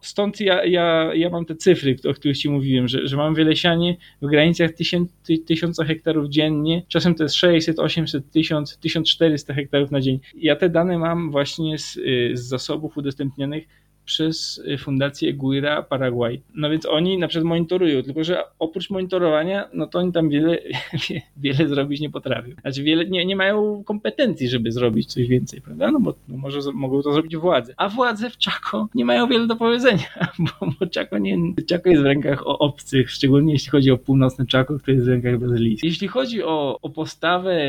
Stąd 0.00 0.40
ja, 0.40 0.64
ja, 0.64 1.10
ja 1.14 1.30
mam 1.30 1.44
te 1.44 1.54
cyfry, 1.54 1.96
o 2.10 2.14
których 2.14 2.38
ci 2.38 2.50
mówiłem, 2.50 2.88
że, 2.88 3.06
że 3.06 3.16
mam 3.16 3.34
wylesianie 3.34 3.96
w 4.22 4.26
granicach 4.26 4.72
tysiąc, 4.72 5.10
tysiąca 5.46 5.84
hektarów 5.84 6.28
dziennie. 6.28 6.82
Czasem 6.88 7.14
to 7.14 7.22
jest 7.22 7.34
600, 7.34 7.78
800, 7.78 8.30
1000, 8.30 8.78
1400 8.78 9.54
hektarów 9.54 9.90
na 9.90 10.00
dzień. 10.00 10.20
Ja 10.34 10.56
te 10.56 10.68
dane 10.68 10.98
mam 10.98 11.30
właśnie 11.30 11.78
z 11.78 11.91
Y, 11.96 12.32
z 12.36 12.42
zasobów 12.42 12.96
udostępnianych 12.96 13.64
przez 14.04 14.58
y, 14.58 14.78
Fundację 14.78 15.34
Guira 15.34 15.82
Paraguay. 15.82 16.40
No 16.54 16.70
więc 16.70 16.86
oni 16.86 17.18
na 17.18 17.28
przykład 17.28 17.48
monitorują, 17.48 18.02
tylko 18.02 18.24
że 18.24 18.42
oprócz 18.58 18.90
monitorowania, 18.90 19.68
no 19.72 19.86
to 19.86 19.98
oni 19.98 20.12
tam 20.12 20.28
wiele, 20.28 20.58
wiele 21.36 21.68
zrobić 21.68 22.00
nie 22.00 22.10
potrafią. 22.10 22.52
Znaczy 22.60 22.82
wiele, 22.82 23.04
nie, 23.04 23.26
nie 23.26 23.36
mają 23.36 23.84
kompetencji, 23.84 24.48
żeby 24.48 24.72
zrobić 24.72 25.12
coś 25.12 25.26
więcej, 25.26 25.60
prawda? 25.60 25.90
No 25.90 26.00
bo 26.00 26.14
no 26.28 26.36
może 26.36 26.58
mogą 26.74 27.02
to 27.02 27.12
zrobić 27.12 27.36
władze. 27.36 27.74
A 27.76 27.88
władze 27.88 28.30
w 28.30 28.38
Czako 28.38 28.88
nie 28.94 29.04
mają 29.04 29.28
wiele 29.28 29.46
do 29.46 29.56
powiedzenia, 29.56 30.06
bo, 30.38 30.72
bo 30.80 30.86
Czako, 30.86 31.18
nie, 31.18 31.38
Czako 31.66 31.90
jest 31.90 32.02
w 32.02 32.06
rękach 32.06 32.42
obcych, 32.46 33.10
szczególnie 33.10 33.52
jeśli 33.52 33.70
chodzi 33.70 33.90
o 33.90 33.98
północny 33.98 34.46
Czako, 34.46 34.78
który 34.78 34.94
jest 34.94 35.06
w 35.06 35.08
rękach 35.08 35.38
brazylijskich. 35.38 35.90
Jeśli 35.90 36.08
chodzi 36.08 36.42
o, 36.42 36.78
o 36.82 36.90
postawę 36.90 37.62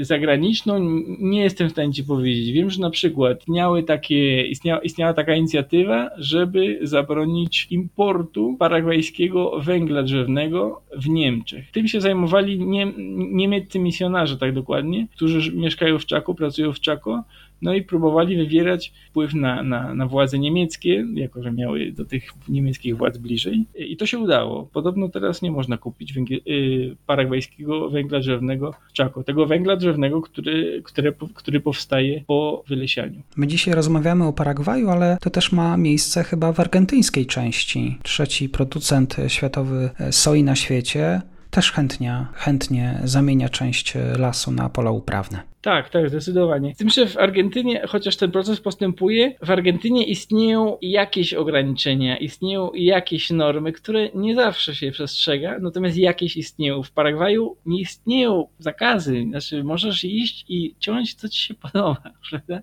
zagraniczną, 0.00 0.78
nie 1.18 1.42
jestem 1.42 1.68
w 1.68 1.72
stanie 1.72 1.92
ci 1.92 2.04
powiedzieć. 2.04 2.52
Wiem, 2.52 2.70
że 2.70 2.80
na 2.80 2.90
przykład 2.90 3.38
istniały 3.40 3.82
takie, 3.82 4.46
istniała, 4.46 4.80
istniała 4.80 5.14
taka 5.14 5.31
inicjatywa, 5.34 6.10
żeby 6.16 6.78
zabronić 6.82 7.66
importu 7.70 8.56
paragwajskiego 8.58 9.60
węgla 9.60 10.02
drzewnego 10.02 10.82
w 10.96 11.08
Niemczech. 11.08 11.70
Tym 11.70 11.88
się 11.88 12.00
zajmowali 12.00 12.66
nie, 12.66 12.92
niemieccy 13.16 13.78
misjonarze, 13.78 14.36
tak 14.36 14.54
dokładnie, 14.54 15.06
którzy 15.16 15.52
mieszkają 15.52 15.98
w 15.98 16.06
Czaku, 16.06 16.34
pracują 16.34 16.72
w 16.72 16.80
Czako 16.80 17.24
no 17.62 17.74
i 17.74 17.82
próbowali 17.82 18.36
wywierać 18.36 18.92
wpływ 19.10 19.34
na, 19.34 19.62
na, 19.62 19.94
na 19.94 20.06
władze 20.06 20.38
niemieckie, 20.38 21.06
jako 21.14 21.42
że 21.42 21.52
miały 21.52 21.92
do 21.92 22.04
tych 22.04 22.22
niemieckich 22.48 22.96
władz 22.96 23.18
bliżej. 23.18 23.66
I 23.74 23.96
to 23.96 24.06
się 24.06 24.18
udało. 24.18 24.68
Podobno 24.72 25.08
teraz 25.08 25.42
nie 25.42 25.50
można 25.50 25.78
kupić 25.78 26.12
węgiel, 26.12 26.40
y, 26.48 26.96
paragwajskiego 27.06 27.90
węgla 27.90 28.20
drzewnego 28.20 28.74
w. 28.92 29.24
Tego 29.24 29.46
węgla 29.46 29.76
drzewnego, 29.76 30.22
który, 30.22 30.82
który, 30.84 31.14
który 31.34 31.60
powstaje 31.60 32.24
po 32.26 32.64
wylesianiu. 32.68 33.22
My 33.36 33.46
dzisiaj 33.46 33.74
rozmawiamy 33.74 34.26
o 34.26 34.32
Paragwaju, 34.32 34.90
ale 34.90 35.18
to 35.20 35.30
też 35.30 35.52
ma 35.52 35.76
miejsce 35.76 36.24
chyba 36.24 36.52
w 36.52 36.60
argentyńskiej 36.60 37.26
części. 37.26 37.98
Trzeci 38.02 38.48
producent 38.48 39.16
światowy 39.28 39.90
soi 40.10 40.42
na 40.42 40.56
świecie 40.56 41.22
też 41.50 41.72
chętnie, 41.72 42.26
chętnie 42.34 43.00
zamienia 43.04 43.48
część 43.48 43.94
lasu 44.18 44.50
na 44.50 44.68
pola 44.68 44.90
uprawne. 44.90 45.51
Tak, 45.62 45.90
tak, 45.90 46.08
zdecydowanie. 46.08 46.74
Z 46.74 46.78
tym, 46.78 46.90
że 46.90 47.06
w 47.06 47.16
Argentynie, 47.16 47.82
chociaż 47.88 48.16
ten 48.16 48.30
proces 48.30 48.60
postępuje, 48.60 49.34
w 49.42 49.50
Argentynie 49.50 50.04
istnieją 50.04 50.78
jakieś 50.82 51.34
ograniczenia, 51.34 52.16
istnieją 52.16 52.70
jakieś 52.74 53.30
normy, 53.30 53.72
które 53.72 54.08
nie 54.14 54.34
zawsze 54.34 54.74
się 54.74 54.90
przestrzega, 54.90 55.58
natomiast 55.60 55.96
jakieś 55.96 56.36
istnieją. 56.36 56.82
W 56.82 56.90
Paragwaju 56.90 57.56
nie 57.66 57.80
istnieją 57.80 58.46
zakazy, 58.58 59.24
znaczy 59.28 59.64
możesz 59.64 60.04
iść 60.04 60.44
i 60.48 60.74
ciąć, 60.78 61.14
co 61.14 61.28
ci 61.28 61.40
się 61.40 61.54
podoba, 61.54 62.02
prawda? 62.30 62.62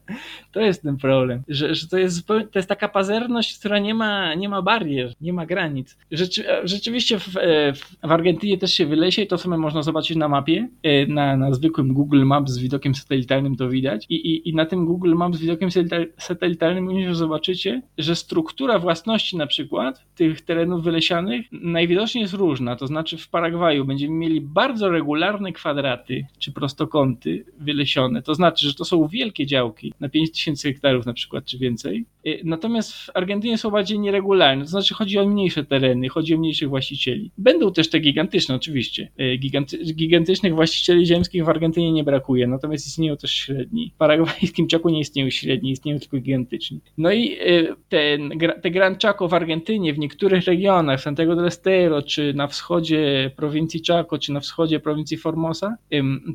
To 0.51 0.59
jest 0.59 0.81
ten 0.81 0.97
problem, 0.97 1.43
że, 1.47 1.75
że 1.75 1.87
to, 1.87 1.97
jest, 1.97 2.27
to 2.27 2.59
jest 2.59 2.69
taka 2.69 2.89
pazerność, 2.89 3.59
która 3.59 3.79
nie 3.79 3.93
ma, 3.93 4.35
nie 4.35 4.49
ma 4.49 4.61
barier, 4.61 5.13
nie 5.21 5.33
ma 5.33 5.45
granic. 5.45 5.97
Rzeczy, 6.11 6.45
rzeczywiście 6.63 7.19
w, 7.19 7.29
w 8.03 8.11
Argentynie 8.11 8.57
też 8.57 8.73
się 8.73 8.85
wylesie 8.85 9.25
to 9.25 9.37
samo 9.37 9.57
można 9.57 9.83
zobaczyć 9.83 10.17
na 10.17 10.27
mapie, 10.27 10.67
e, 10.83 11.05
na, 11.05 11.37
na 11.37 11.53
zwykłym 11.53 11.93
Google 11.93 12.23
Maps 12.25 12.51
z 12.51 12.57
widokiem 12.57 12.88
widokiem 12.89 13.01
satelitarnym 13.01 13.55
to 13.55 13.69
widać 13.69 14.05
i, 14.09 14.15
i, 14.15 14.49
i 14.49 14.55
na 14.55 14.65
tym 14.65 14.85
Google 14.85 15.15
Maps 15.15 15.37
z 15.37 15.41
widokiem 15.41 15.69
satelitarnym 16.17 16.87
również 16.87 17.17
zobaczycie, 17.17 17.81
że 17.97 18.15
struktura 18.15 18.79
własności 18.79 19.37
na 19.37 19.47
przykład 19.47 20.05
tych 20.19 20.41
terenów 20.41 20.83
wylesianych 20.83 21.45
najwidoczniej 21.51 22.21
jest 22.21 22.33
różna, 22.33 22.75
to 22.75 22.87
znaczy 22.87 23.17
w 23.17 23.29
Paragwaju 23.29 23.85
będziemy 23.85 24.13
mieli 24.15 24.41
bardzo 24.41 24.89
regularne 24.89 25.51
kwadraty 25.51 26.25
czy 26.39 26.51
prostokąty 26.51 27.45
wylesione, 27.59 28.21
to 28.21 28.35
znaczy, 28.35 28.67
że 28.67 28.73
to 28.73 28.85
są 28.85 29.07
wielkie 29.07 29.45
działki 29.45 29.93
na 29.99 30.09
5000 30.09 30.67
hektarów 30.67 31.05
na 31.05 31.13
przykład 31.13 31.45
czy 31.45 31.57
więcej, 31.57 32.05
y, 32.27 32.41
natomiast 32.43 32.93
w 32.93 33.09
Argentynie 33.13 33.57
są 33.57 33.71
bardziej 33.71 33.99
nieregularne, 33.99 34.63
to 34.63 34.69
znaczy 34.69 34.93
chodzi 34.93 35.19
o 35.19 35.25
mniejsze 35.25 35.65
tereny, 35.65 36.09
chodzi 36.09 36.35
o 36.35 36.37
mniejszych 36.37 36.69
właścicieli. 36.69 37.31
Będą 37.37 37.73
też 37.73 37.89
te 37.89 37.99
gigantyczne 37.99 38.55
oczywiście, 38.55 39.11
y, 39.19 39.37
Giganty, 39.37 39.77
gigantycznych 39.77 40.55
właścicieli 40.55 41.05
ziemskich 41.05 41.45
w 41.45 41.49
Argentynie 41.49 41.91
nie 41.91 42.03
brakuje, 42.03 42.47
natomiast 42.47 42.87
istnieją 42.87 43.17
też 43.17 43.31
średni. 43.31 43.91
W 43.95 43.97
paragwajskim 43.97 44.67
czaku 44.67 44.89
nie 44.89 44.99
istnieją 44.99 45.29
średni, 45.29 45.71
istnieją 45.71 45.99
tylko 45.99 46.17
gigantyczni. 46.17 46.79
No 46.97 47.11
i 47.11 47.33
y, 47.33 47.75
ten, 47.89 48.31
te 48.61 48.71
Gran 48.71 48.95
Chaco 49.01 49.27
w 49.27 49.33
Argentynie, 49.33 49.93
w 49.93 49.99
niektórych 49.99 50.08
regionach, 50.21 51.01
Santiago 51.01 51.35
del 51.35 51.47
Estero, 51.47 52.01
czy 52.01 52.33
na 52.33 52.47
wschodzie 52.47 53.31
prowincji 53.35 53.81
Chaco, 53.87 54.17
czy 54.17 54.33
na 54.33 54.39
wschodzie 54.39 54.79
prowincji 54.79 55.17
Formosa, 55.17 55.75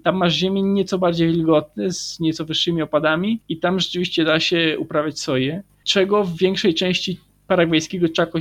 tam 0.03 0.17
masz 0.17 0.35
ziemię 0.35 0.63
nieco 0.63 0.99
bardziej 0.99 1.29
wilgotne, 1.29 1.93
z 1.93 2.21
nieco 2.21 2.45
wyższymi 2.45 2.83
opadami 2.83 3.41
i 3.49 3.57
tam 3.57 3.81
rzeczywiście 3.81 4.25
da 4.25 4.41
się 4.41 4.77
uprawiać 4.79 5.21
soję, 5.21 5.63
czego 5.85 6.25
w 6.25 6.39
większej 6.39 6.75
części 6.75 7.19
paragwajskiego 7.47 8.09
czako 8.09 8.39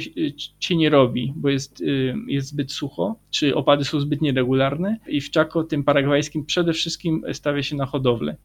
się 0.59 0.75
nie 0.75 0.89
robi, 0.89 1.33
bo 1.35 1.49
jest, 1.49 1.81
y, 1.81 2.15
jest 2.27 2.47
zbyt 2.47 2.71
sucho, 2.71 3.15
czy 3.31 3.55
opady 3.55 3.85
są 3.85 3.99
zbyt 3.99 4.21
nieregularne 4.21 4.97
i 5.07 5.21
w 5.21 5.29
czako 5.29 5.63
tym 5.63 5.83
paragwajskim 5.83 6.45
przede 6.45 6.73
wszystkim 6.73 7.23
stawia 7.33 7.63
się 7.63 7.75
na 7.75 7.85
hodowlę. 7.85 8.35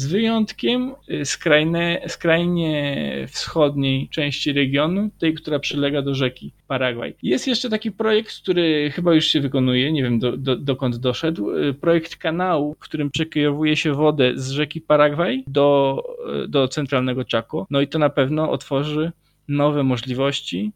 Z 0.00 0.06
wyjątkiem 0.06 0.94
y, 1.10 1.24
skrajne, 1.24 2.00
skrajnie 2.06 3.26
wschodniej 3.28 4.08
części 4.08 4.52
regionu, 4.52 5.10
tej, 5.18 5.34
która 5.34 5.58
przylega 5.58 6.02
do 6.02 6.14
rzeki 6.14 6.52
Paragwaj. 6.68 7.14
Jest 7.22 7.46
jeszcze 7.46 7.70
taki 7.70 7.92
projekt, 7.92 8.42
który 8.42 8.90
chyba 8.90 9.14
już 9.14 9.26
się 9.26 9.40
wykonuje, 9.40 9.92
nie 9.92 10.02
wiem 10.02 10.18
do, 10.18 10.36
do, 10.36 10.56
dokąd 10.56 10.96
doszedł, 10.96 11.56
y, 11.56 11.74
projekt 11.74 12.16
kanału, 12.16 12.74
w 12.74 12.78
którym 12.78 13.10
przekierowuje 13.10 13.76
się 13.76 13.94
wodę 13.94 14.32
z 14.34 14.50
rzeki 14.50 14.80
Paragwaj 14.80 15.44
do, 15.46 16.02
y, 16.44 16.48
do 16.48 16.68
centralnego 16.68 17.22
Chaco. 17.32 17.66
No 17.70 17.80
i 17.80 17.88
to 17.88 17.98
na 17.98 18.10
pewno 18.10 18.50
otworzy 18.50 19.12
nowe 19.48 19.82
możliwości 19.82 20.72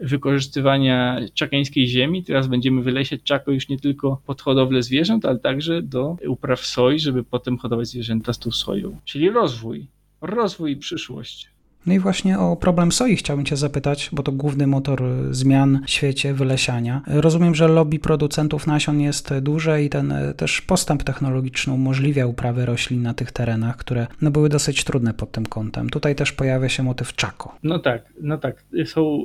wykorzystywania 0.00 1.20
czakeńskiej 1.34 1.88
ziemi. 1.88 2.24
Teraz 2.24 2.46
będziemy 2.46 2.82
wylesiać 2.82 3.20
czako 3.24 3.52
już 3.52 3.68
nie 3.68 3.78
tylko 3.78 4.20
pod 4.26 4.42
hodowlę 4.42 4.82
zwierząt, 4.82 5.24
ale 5.24 5.38
także 5.38 5.82
do 5.82 6.16
upraw 6.26 6.66
soi, 6.66 6.98
żeby 6.98 7.24
potem 7.24 7.58
hodować 7.58 7.88
zwierzęta 7.88 8.32
z 8.32 8.38
tą 8.38 8.50
soją. 8.50 8.96
Czyli 9.04 9.30
rozwój. 9.30 9.86
Rozwój 10.20 10.72
i 10.72 10.76
przyszłość. 10.76 11.50
No 11.86 11.94
i 11.94 11.98
właśnie 11.98 12.38
o 12.38 12.56
problem 12.56 12.92
soi 12.92 13.16
chciałbym 13.16 13.46
Cię 13.46 13.56
zapytać, 13.56 14.10
bo 14.12 14.22
to 14.22 14.32
główny 14.32 14.66
motor 14.66 15.02
zmian 15.30 15.80
w 15.86 15.90
świecie 15.90 16.34
wylesiania. 16.34 17.02
Rozumiem, 17.06 17.54
że 17.54 17.68
lobby 17.68 17.98
producentów 17.98 18.66
nasion 18.66 19.00
jest 19.00 19.38
duże 19.38 19.82
i 19.82 19.88
ten 19.88 20.12
e, 20.12 20.34
też 20.34 20.60
postęp 20.60 21.02
technologiczny 21.02 21.72
umożliwia 21.72 22.26
uprawę 22.26 22.66
roślin 22.66 23.02
na 23.02 23.14
tych 23.14 23.32
terenach, 23.32 23.76
które 23.76 24.06
no, 24.22 24.30
były 24.30 24.48
dosyć 24.48 24.84
trudne 24.84 25.14
pod 25.14 25.32
tym 25.32 25.46
kątem. 25.46 25.90
Tutaj 25.90 26.14
też 26.14 26.32
pojawia 26.32 26.68
się 26.68 26.82
motyw 26.82 27.14
czako. 27.14 27.58
No 27.62 27.78
tak, 27.78 28.04
no 28.20 28.38
tak. 28.38 28.64
Są, 28.84 29.24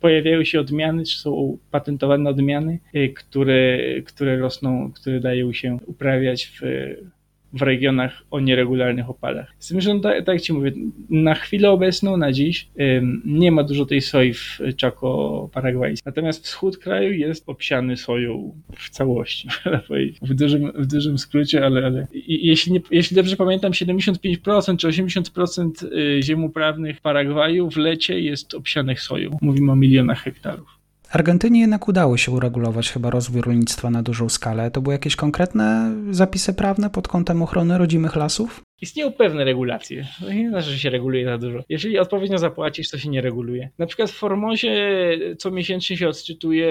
pojawiają 0.00 0.44
się 0.44 0.60
odmiany, 0.60 1.04
czy 1.04 1.18
są 1.18 1.58
patentowane 1.70 2.30
odmiany, 2.30 2.78
e, 2.94 3.08
które, 3.08 3.78
które 4.02 4.38
rosną, 4.38 4.92
które 4.92 5.20
dają 5.20 5.52
się 5.52 5.78
uprawiać 5.86 6.46
w 6.46 6.64
w 7.52 7.62
regionach 7.62 8.22
o 8.30 8.40
nieregularnych 8.40 9.10
opadach. 9.10 9.52
Z 9.58 9.68
tym, 9.68 9.80
że 9.80 10.00
tak, 10.00 10.24
tak 10.24 10.34
jak 10.34 10.40
Ci 10.40 10.52
mówię, 10.52 10.72
na 11.10 11.34
chwilę 11.34 11.70
obecną, 11.70 12.16
na 12.16 12.32
dziś, 12.32 12.68
nie 13.24 13.52
ma 13.52 13.64
dużo 13.64 13.86
tej 13.86 14.00
soi 14.00 14.34
w 14.34 14.58
Chaco 14.80 15.48
paragwajskim. 15.52 16.02
Natomiast 16.06 16.44
wschód 16.44 16.78
kraju 16.78 17.12
jest 17.12 17.48
obsiany 17.48 17.96
soją 17.96 18.54
w 18.76 18.90
całości, 18.90 19.48
w 20.22 20.34
dużym, 20.34 20.72
w 20.74 20.86
dużym 20.86 21.18
skrócie, 21.18 21.66
ale, 21.66 21.86
ale 21.86 22.06
jeśli, 22.26 22.72
nie, 22.72 22.80
jeśli 22.90 23.16
dobrze 23.16 23.36
pamiętam, 23.36 23.72
75% 23.72 24.76
czy 24.76 24.88
80% 24.88 25.86
y, 25.92 26.22
ziem 26.22 26.44
uprawnych 26.44 27.00
Paragwaju 27.00 27.70
w 27.70 27.76
lecie 27.76 28.20
jest 28.20 28.54
obsianych 28.54 29.00
soją. 29.00 29.38
Mówimy 29.42 29.72
o 29.72 29.76
milionach 29.76 30.22
hektarów. 30.22 30.79
Argentynie 31.10 31.60
jednak 31.60 31.88
udało 31.88 32.16
się 32.16 32.32
uregulować 32.32 32.92
chyba 32.92 33.10
rozwój 33.10 33.40
rolnictwa 33.40 33.90
na 33.90 34.02
dużą 34.02 34.28
skalę. 34.28 34.70
To 34.70 34.82
były 34.82 34.94
jakieś 34.94 35.16
konkretne 35.16 35.92
zapisy 36.10 36.54
prawne 36.54 36.90
pod 36.90 37.08
kątem 37.08 37.42
ochrony 37.42 37.78
rodzimych 37.78 38.16
lasów? 38.16 38.62
Istnieją 38.80 39.12
pewne 39.12 39.44
regulacje. 39.44 40.06
To 40.20 40.32
nie 40.32 40.48
znaczy, 40.48 40.70
że 40.70 40.78
się 40.78 40.90
reguluje 40.90 41.24
za 41.24 41.38
dużo. 41.38 41.64
Jeżeli 41.68 41.98
odpowiednio 41.98 42.38
zapłacisz, 42.38 42.90
to 42.90 42.98
się 42.98 43.08
nie 43.08 43.20
reguluje. 43.20 43.70
Na 43.78 43.86
przykład 43.86 44.10
w 44.10 44.14
Formozie 44.14 44.70
co 45.38 45.50
miesięcznie 45.50 45.96
się 45.96 46.08
odczytuje 46.08 46.70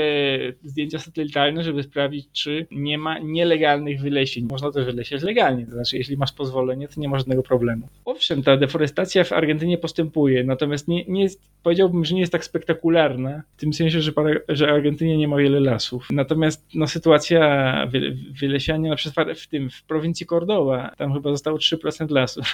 zdjęcia 0.63 0.99
satelitarne, 0.99 1.63
żeby 1.63 1.83
sprawdzić, 1.83 2.27
czy 2.31 2.67
nie 2.71 2.97
ma 2.97 3.19
nielegalnych 3.19 4.01
wylesień. 4.01 4.47
Można 4.51 4.71
to 4.71 4.85
wylesiać 4.85 5.23
legalnie, 5.23 5.65
to 5.65 5.71
znaczy 5.71 5.97
jeśli 5.97 6.17
masz 6.17 6.31
pozwolenie, 6.31 6.87
to 6.87 7.01
nie 7.01 7.09
ma 7.09 7.17
żadnego 7.17 7.43
problemu. 7.43 7.87
Owszem, 8.05 8.43
ta 8.43 8.57
deforestacja 8.57 9.23
w 9.23 9.33
Argentynie 9.33 9.77
postępuje, 9.77 10.43
natomiast 10.43 10.87
nie, 10.87 11.05
nie 11.05 11.23
jest, 11.23 11.41
powiedziałbym, 11.63 12.05
że 12.05 12.15
nie 12.15 12.21
jest 12.21 12.31
tak 12.31 12.45
spektakularna, 12.45 13.43
w 13.57 13.59
tym 13.59 13.73
sensie, 13.73 14.01
że, 14.01 14.11
że 14.49 14.71
Argentynie 14.71 15.17
nie 15.17 15.27
ma 15.27 15.37
wiele 15.37 15.59
lasów. 15.59 16.07
Natomiast 16.11 16.65
no, 16.73 16.87
sytuacja 16.87 17.85
wy, 17.91 18.17
wylesiania 18.41 18.89
na 18.89 18.95
przykład 18.95 19.27
w 19.37 19.47
tym, 19.47 19.69
w 19.69 19.83
prowincji 19.83 20.25
Cordoba, 20.25 20.95
tam 20.97 21.13
chyba 21.13 21.31
zostało 21.31 21.57
3% 21.57 21.98
100% 21.99 22.11
lasu. 22.11 22.41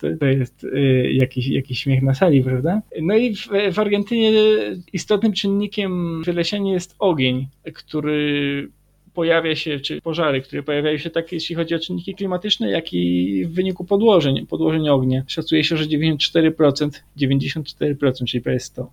To, 0.00 0.06
to 0.20 0.26
jest 0.26 0.64
y, 0.64 1.10
jakiś, 1.12 1.48
jakiś 1.48 1.82
śmiech 1.82 2.02
na 2.02 2.14
sali, 2.14 2.42
prawda? 2.42 2.82
No 3.02 3.16
i 3.16 3.36
w, 3.36 3.48
w 3.72 3.78
Argentynie 3.78 4.32
istotnym 4.92 5.32
czynnikiem 5.32 6.22
wylesiania 6.22 6.72
jest 6.72 6.94
ogień, 6.98 7.48
który 7.74 8.68
pojawia 9.14 9.56
się, 9.56 9.80
czy 9.80 10.00
pożary, 10.00 10.40
które 10.40 10.62
pojawiają 10.62 10.98
się 10.98 11.10
tak, 11.10 11.32
jeśli 11.32 11.54
chodzi 11.54 11.74
o 11.74 11.78
czynniki 11.78 12.14
klimatyczne, 12.14 12.70
jak 12.70 12.92
i 12.92 13.44
w 13.46 13.54
wyniku 13.54 13.84
podłożeń, 13.84 14.46
podłożeń 14.46 14.88
ognia. 14.88 15.22
Szacuje 15.26 15.64
się, 15.64 15.76
że 15.76 15.84
94%, 15.84 16.90
94%, 17.16 18.24
czyli 18.26 18.42
prawie 18.42 18.60
100 18.60 18.90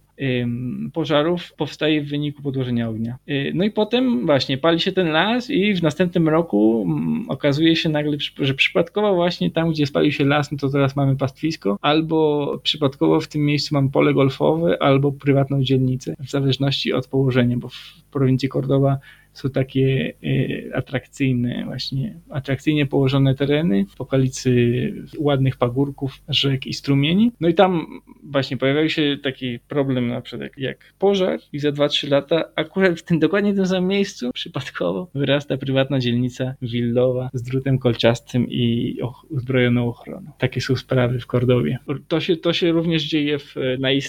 pożarów 0.94 1.54
powstaje 1.54 2.02
w 2.02 2.10
wyniku 2.10 2.42
podłożenia 2.42 2.90
ognia. 2.90 3.18
Y, 3.30 3.52
no 3.56 3.64
i 3.64 3.72
potem 3.72 4.26
właśnie 4.26 4.58
pali 4.58 4.80
się 4.80 4.92
ten 4.92 5.08
las 5.08 5.50
i 5.50 5.74
w 5.74 5.84
następnym 5.84 6.30
roku 6.30 6.88
okazuje 7.28 7.76
się 7.76 7.90
nagle, 7.90 8.18
że 8.40 8.54
przypadkowo 8.54 9.16
właśnie 9.16 9.52
tam, 9.52 9.72
gdzie 9.72 9.86
spalił 9.86 10.12
się 10.12 10.26
las, 10.26 10.52
no 10.52 10.58
to 10.58 10.70
teraz 10.70 10.96
mamy 10.96 11.16
pastwisko, 11.16 11.78
albo 11.82 12.60
przypadkowo 12.64 13.20
w 13.20 13.28
tym 13.28 13.46
miejscu 13.46 13.76
mamy 13.76 13.90
pole 13.90 14.14
golfowe, 14.14 14.84
albo 14.84 15.12
prywatną 15.12 15.64
dzielnicę, 15.64 16.16
w 16.20 16.30
zależności 16.30 16.94
od 16.94 17.08
położenia, 17.08 17.58
bo 17.58 17.70
w 17.70 18.04
prowincji 18.12 18.50
Cordoba 18.50 18.98
są 19.34 19.50
takie 19.50 20.14
e, 20.24 20.76
atrakcyjne, 20.76 21.64
właśnie 21.66 22.20
atrakcyjnie 22.30 22.86
położone 22.86 23.36
tereny 23.36 23.86
w 23.86 24.02
okolicy 24.02 24.52
ładnych 25.18 25.58
pagórków, 25.58 26.22
rzek 26.30 26.68
i 26.68 26.74
strumieni. 26.74 27.32
No 27.40 27.48
i 27.48 27.54
tam 27.54 27.86
właśnie 28.24 28.58
pojawiał 28.58 28.90
się 28.90 29.18
taki 29.24 29.60
problem 29.60 30.08
na 30.08 30.22
przykład 30.22 30.52
jak 30.58 30.94
pożar 31.00 31.40
i 31.54 31.60
za 31.60 31.70
2-3 31.70 32.10
lata 32.10 32.44
akurat 32.56 33.00
w 33.00 33.04
tym 33.04 33.20
dokładnie 33.20 33.54
tym 33.54 33.66
samym 33.66 33.90
miejscu 33.90 34.32
przypadkowo 34.34 35.08
wyrasta 35.16 35.58
prywatna 35.58 36.00
dzielnica 36.00 36.54
willowa 36.62 37.30
z 37.34 37.44
drutem 37.44 37.80
kolczastym 37.80 38.48
i 38.50 38.98
uzbrojoną 39.30 39.88
ochroną. 39.88 40.32
Takie 40.38 40.62
są 40.62 40.76
sprawy 40.76 41.20
w 41.20 41.28
Kordowie. 41.28 41.80
To 42.08 42.20
się, 42.20 42.38
to 42.38 42.54
się 42.54 42.72
również 42.72 43.04
dzieje 43.04 43.40
w, 43.40 43.56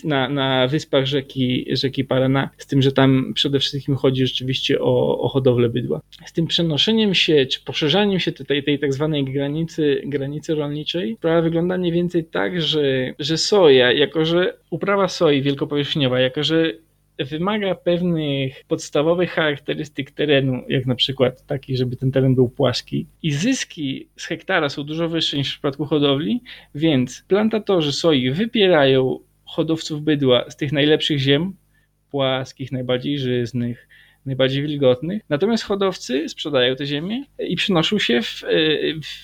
na, 0.04 0.28
na, 0.28 0.68
wyspach 0.68 1.06
rzeki, 1.06 1.66
rzeki 1.72 2.04
Parana, 2.04 2.50
z 2.58 2.66
tym, 2.66 2.82
że 2.82 2.92
tam 2.92 3.32
przede 3.34 3.58
wszystkim 3.58 3.96
chodzi 3.96 4.26
rzeczywiście 4.26 4.80
o 4.80 5.11
o, 5.18 5.28
hodowlę 5.28 5.68
bydła. 5.68 6.00
Z 6.26 6.32
tym 6.32 6.46
przenoszeniem 6.46 7.14
się, 7.14 7.46
czy 7.46 7.64
poszerzaniem 7.64 8.20
się 8.20 8.32
tej, 8.32 8.64
tej 8.64 8.78
tak 8.78 8.92
zwanej 8.92 9.24
granicy, 9.24 10.02
granicy 10.04 10.54
rolniczej, 10.54 11.16
sprawa 11.18 11.42
wygląda 11.42 11.78
mniej 11.78 11.92
więcej 11.92 12.24
tak, 12.24 12.62
że, 12.62 13.14
że 13.18 13.38
soja, 13.38 13.92
jako 13.92 14.24
że 14.24 14.54
uprawa 14.70 15.08
soi 15.08 15.42
wielkopowierzchniowa, 15.42 16.20
jako 16.20 16.42
że 16.42 16.72
wymaga 17.18 17.74
pewnych 17.74 18.64
podstawowych 18.68 19.30
charakterystyk 19.30 20.10
terenu, 20.10 20.62
jak 20.68 20.86
na 20.86 20.94
przykład 20.94 21.46
taki, 21.46 21.76
żeby 21.76 21.96
ten 21.96 22.12
teren 22.12 22.34
był 22.34 22.48
płaski 22.48 23.06
i 23.22 23.32
zyski 23.32 24.08
z 24.16 24.26
hektara 24.26 24.68
są 24.68 24.84
dużo 24.84 25.08
wyższe 25.08 25.36
niż 25.36 25.48
w 25.48 25.52
przypadku 25.52 25.84
hodowli, 25.84 26.40
więc 26.74 27.24
plantatorzy 27.28 27.92
soi 27.92 28.30
wypierają 28.30 29.18
hodowców 29.44 30.02
bydła 30.02 30.50
z 30.50 30.56
tych 30.56 30.72
najlepszych 30.72 31.18
ziem, 31.18 31.54
płaskich, 32.10 32.72
najbardziej 32.72 33.18
żyznych, 33.18 33.88
najbardziej 34.26 34.62
wilgotnych. 34.62 35.22
Natomiast 35.28 35.64
hodowcy 35.64 36.28
sprzedają 36.28 36.76
te 36.76 36.86
ziemię 36.86 37.24
i 37.38 37.56
przynoszą 37.56 37.98
się 37.98 38.22
w, 38.22 38.44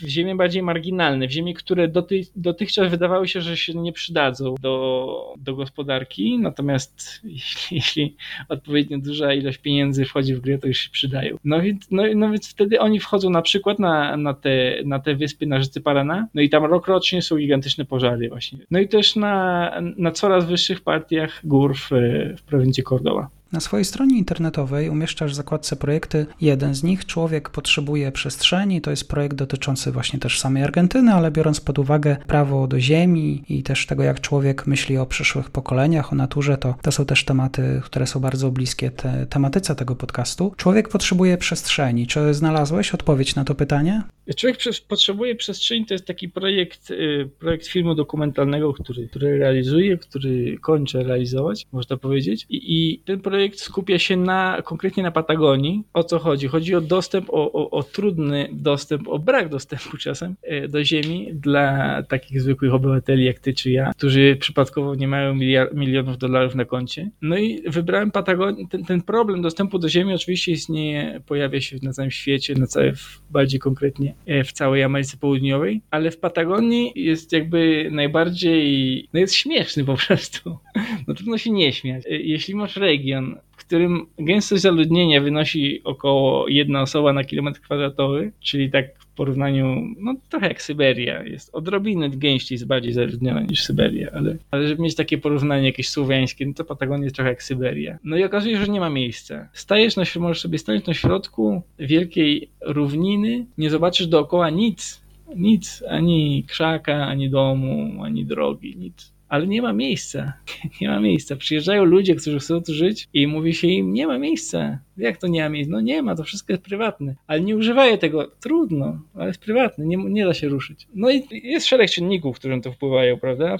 w 0.03 0.09
ziemię 0.09 0.35
bardziej 0.37 0.63
marginalne, 0.63 1.29
w 1.29 1.31
ziemię, 1.31 1.55
które 1.55 1.89
doty, 1.89 2.21
dotychczas 2.37 2.91
wydawały 2.91 3.29
się, 3.29 3.41
że 3.41 3.57
się 3.57 3.75
nie 3.75 3.93
przydadzą 3.93 4.55
do, 4.61 5.35
do 5.39 5.55
gospodarki, 5.57 6.39
natomiast 6.39 7.21
jeśli, 7.25 7.77
jeśli 7.77 8.17
odpowiednio 8.49 8.99
duża 8.99 9.35
ilość 9.35 9.59
pieniędzy 9.59 10.05
wchodzi 10.05 10.35
w 10.35 10.41
grę, 10.41 10.59
to 10.59 10.69
już 10.69 10.79
się 10.79 10.91
przydają. 10.91 11.37
No 11.45 11.61
więc, 11.61 11.91
no, 11.91 12.03
no 12.15 12.31
więc 12.31 12.51
wtedy 12.51 12.81
oni 12.81 13.01
wchodzą 13.01 13.31
na 13.31 13.43
przykład 13.43 13.79
na, 13.79 14.17
na, 14.17 14.35
te, 14.35 14.83
na 14.85 14.99
te 14.99 15.15
wyspy 15.15 15.47
na 15.47 15.61
rzece 15.61 15.81
Parana, 15.81 16.29
no 16.35 16.43
i 16.43 16.49
tam 16.49 16.65
rok 16.65 16.89
rocznie 16.89 17.23
są 17.23 17.37
gigantyczne 17.37 17.85
pożary 17.85 18.29
właśnie. 18.29 18.59
No 18.71 18.79
i 18.79 18.89
też 18.89 19.17
na, 19.17 19.73
na 19.97 20.11
coraz 20.11 20.47
wyższych 20.47 20.81
partiach 20.81 21.41
gór 21.45 21.77
w, 21.77 21.91
w 22.37 22.43
prowincji 22.43 22.83
Cordoba. 22.83 23.38
Na 23.53 23.61
swojej 23.61 23.85
stronie 23.85 24.19
internetowej 24.19 24.89
umieszczasz 24.89 25.33
w 25.33 25.35
zakładce 25.35 25.77
projekty 25.77 26.27
jeden 26.41 26.75
z 26.75 26.83
nich. 26.83 27.07
Człowiek 27.07 27.51
potrzebuje 27.51 28.13
przestrzeni. 28.13 28.81
To 28.81 28.91
jest 28.91 29.09
projekt 29.09 29.37
dotyczący 29.37 29.93
właśnie 29.93 30.19
też 30.19 30.41
samej 30.41 30.63
Argentyny, 30.63 31.13
ale 31.13 31.31
biorąc 31.31 31.61
pod 31.61 31.79
uwagę 31.79 32.17
prawo 32.27 32.67
do 32.67 32.81
ziemi 32.81 33.43
i 33.49 33.63
też 33.63 33.87
tego, 33.87 34.03
jak 34.03 34.21
człowiek 34.21 34.67
myśli 34.67 34.97
o 34.97 35.07
przyszłych 35.07 35.51
pokoleniach, 35.51 36.13
o 36.13 36.17
naturze, 36.17 36.59
to, 36.59 36.75
to 36.83 36.93
są 36.93 37.07
też 37.07 37.25
tematy, 37.25 37.81
które 37.85 38.07
są 38.07 38.21
bardzo 38.21 38.51
bliskie 38.51 38.91
te, 38.91 39.27
tematyce 39.27 39.75
tego 39.75 39.97
podcastu. 39.97 40.53
Człowiek 40.57 40.89
potrzebuje 40.89 41.39
przestrzeni. 41.39 42.07
Czy 42.07 42.35
znalazłeś 42.35 42.95
odpowiedź 42.95 43.35
na 43.35 43.45
to 43.45 43.55
pytanie? 43.55 44.03
Człowiek 44.37 44.59
potrzebuje 44.89 45.35
przestrzeni 45.35 45.87
to 45.87 45.95
jest 45.95 46.07
taki 46.07 46.29
projekt, 46.29 46.91
y, 46.91 47.31
projekt 47.39 47.67
filmu 47.67 47.95
dokumentalnego, 47.95 48.73
który, 48.73 49.09
który 49.09 49.39
realizuję, 49.39 49.99
który 49.99 50.59
kończę 50.61 51.03
realizować, 51.03 51.67
można 51.73 51.97
powiedzieć. 51.97 52.47
I, 52.49 52.59
i 52.75 52.99
ten 52.99 53.21
projekt 53.21 53.38
projekt 53.39 53.61
skupia 53.61 53.99
się 53.99 54.17
na, 54.17 54.63
konkretnie 54.65 55.03
na 55.03 55.11
Patagonii. 55.11 55.85
O 55.95 56.05
co 56.05 56.19
chodzi? 56.19 56.49
Chodzi 56.49 56.75
o 56.75 56.81
dostęp, 56.81 57.31
o, 57.31 57.53
o, 57.53 57.71
o 57.71 57.83
trudny 57.83 58.49
dostęp, 58.53 59.09
o 59.09 59.19
brak 59.19 59.49
dostępu 59.49 59.97
czasem 59.97 60.35
e, 60.43 60.69
do 60.69 60.85
ziemi 60.85 61.29
dla 61.33 62.03
takich 62.03 62.41
zwykłych 62.41 62.75
obywateli 62.75 63.25
jak 63.25 63.39
ty 63.39 63.55
czy 63.55 63.71
ja, 63.71 63.93
którzy 63.97 64.37
przypadkowo 64.41 64.95
nie 64.95 65.09
mają 65.09 65.35
milionów 65.75 66.19
dolarów 66.19 66.55
na 66.55 66.65
koncie. 66.65 67.11
No 67.23 67.37
i 67.37 67.63
wybrałem 67.67 68.11
Patagonię. 68.11 68.69
Ten, 68.69 68.85
ten 68.85 69.03
problem 69.03 69.43
dostępu 69.43 69.79
do 69.79 69.89
ziemi 69.89 70.15
oczywiście 70.15 70.53
istnieje, 70.53 71.21
pojawia 71.27 71.61
się 71.61 71.77
na 71.83 71.93
całym 71.93 72.11
świecie, 72.11 72.55
na 72.55 72.67
całe, 72.67 72.93
bardziej 73.31 73.61
konkretnie 73.61 74.15
e, 74.27 74.45
w 74.45 74.53
całej 74.53 74.83
Ameryce 74.83 75.17
Południowej, 75.17 75.81
ale 75.91 76.11
w 76.11 76.19
Patagonii 76.19 76.93
jest 76.95 77.33
jakby 77.33 77.89
najbardziej, 77.93 79.09
no 79.13 79.21
jest 79.21 79.35
śmieszny 79.35 79.85
po 79.85 79.97
prostu. 79.97 80.57
No 81.09 81.15
trudno 81.15 81.39
się 81.39 81.51
nie 81.51 81.73
śmiać. 81.73 82.07
E, 82.07 82.11
jeśli 82.11 82.55
masz 82.55 82.77
region, 82.77 83.28
którym 83.69 84.07
gęstość 84.19 84.63
zaludnienia 84.63 85.21
wynosi 85.21 85.81
około 85.85 86.49
jedna 86.49 86.83
osoba 86.83 87.13
na 87.13 87.25
kilometr 87.25 87.61
kwadratowy, 87.61 88.33
czyli 88.41 88.71
tak 88.71 88.99
w 88.99 89.07
porównaniu, 89.07 89.95
no 89.99 90.15
trochę 90.29 90.49
jak 90.49 90.63
Syberia, 90.63 91.23
jest 91.23 91.55
odrobinę 91.55 92.11
gęściej, 92.11 92.55
jest 92.55 92.67
bardziej 92.67 92.93
zaludniona 92.93 93.43
niż 93.43 93.65
Syberia, 93.65 94.11
ale, 94.15 94.37
ale 94.51 94.69
żeby 94.69 94.83
mieć 94.83 94.95
takie 94.95 95.19
porównanie 95.19 95.67
jakieś 95.67 95.89
słowiańskie, 95.89 96.47
no 96.47 96.55
to 96.55 96.65
Patagonia 96.65 97.05
jest 97.05 97.17
trochę 97.17 97.31
jak 97.31 97.43
Syberia. 97.43 97.99
No 98.05 98.17
i 98.17 98.25
okazuje 98.25 98.55
się, 98.57 98.65
że 98.65 98.73
nie 98.73 98.81
ma 98.81 98.91
miejsca. 98.91 99.49
Stajesz 99.53 99.97
na, 99.97 100.03
możesz 100.17 100.41
sobie 100.41 100.59
stanąć 100.59 100.87
na 100.87 100.95
środku 100.95 101.63
wielkiej 101.79 102.51
równiny, 102.61 103.47
nie 103.59 103.71
zobaczysz 103.71 104.07
dookoła 104.07 104.51
nic, 104.51 105.01
nic, 105.37 105.83
ani 105.89 106.45
krzaka, 106.49 107.07
ani 107.07 107.31
domu, 107.31 108.05
ani 108.05 108.25
drogi, 108.25 108.77
nic 108.77 109.18
ale 109.29 109.47
nie 109.47 109.63
ma 109.63 109.73
miejsca. 109.73 110.33
Nie 110.81 110.89
ma 110.89 111.01
miejsca. 111.01 111.37
Przyjeżdżają 111.37 111.85
ludzie, 111.85 112.15
którzy 112.15 112.39
chcą 112.39 112.63
tu 112.63 112.75
żyć 112.75 113.09
i 113.13 113.27
mówi 113.27 113.55
się 113.55 113.69
im, 113.69 113.93
nie 113.93 114.07
ma 114.07 114.19
miejsca. 114.19 114.79
Jak 114.97 115.17
to 115.17 115.27
nie 115.27 115.43
ma 115.43 115.49
miejsca? 115.49 115.73
No 115.73 115.81
nie 115.81 116.03
ma, 116.03 116.15
to 116.15 116.25
wszystko 116.25 116.53
jest 116.53 116.63
prywatne. 116.63 117.15
Ale 117.27 117.41
nie 117.41 117.57
używają 117.57 117.99
tego. 117.99 118.33
Trudno, 118.41 119.01
ale 119.15 119.27
jest 119.27 119.41
prywatne, 119.41 119.87
nie, 119.87 119.97
nie 119.97 120.25
da 120.25 120.35
się 120.35 120.49
ruszyć. 120.49 120.89
No 120.95 121.11
i 121.11 121.23
jest 121.31 121.67
szereg 121.67 121.91
czynników, 121.91 122.37
które 122.37 122.61
to 122.61 122.73
wpływają, 122.73 123.19
prawda? 123.19 123.57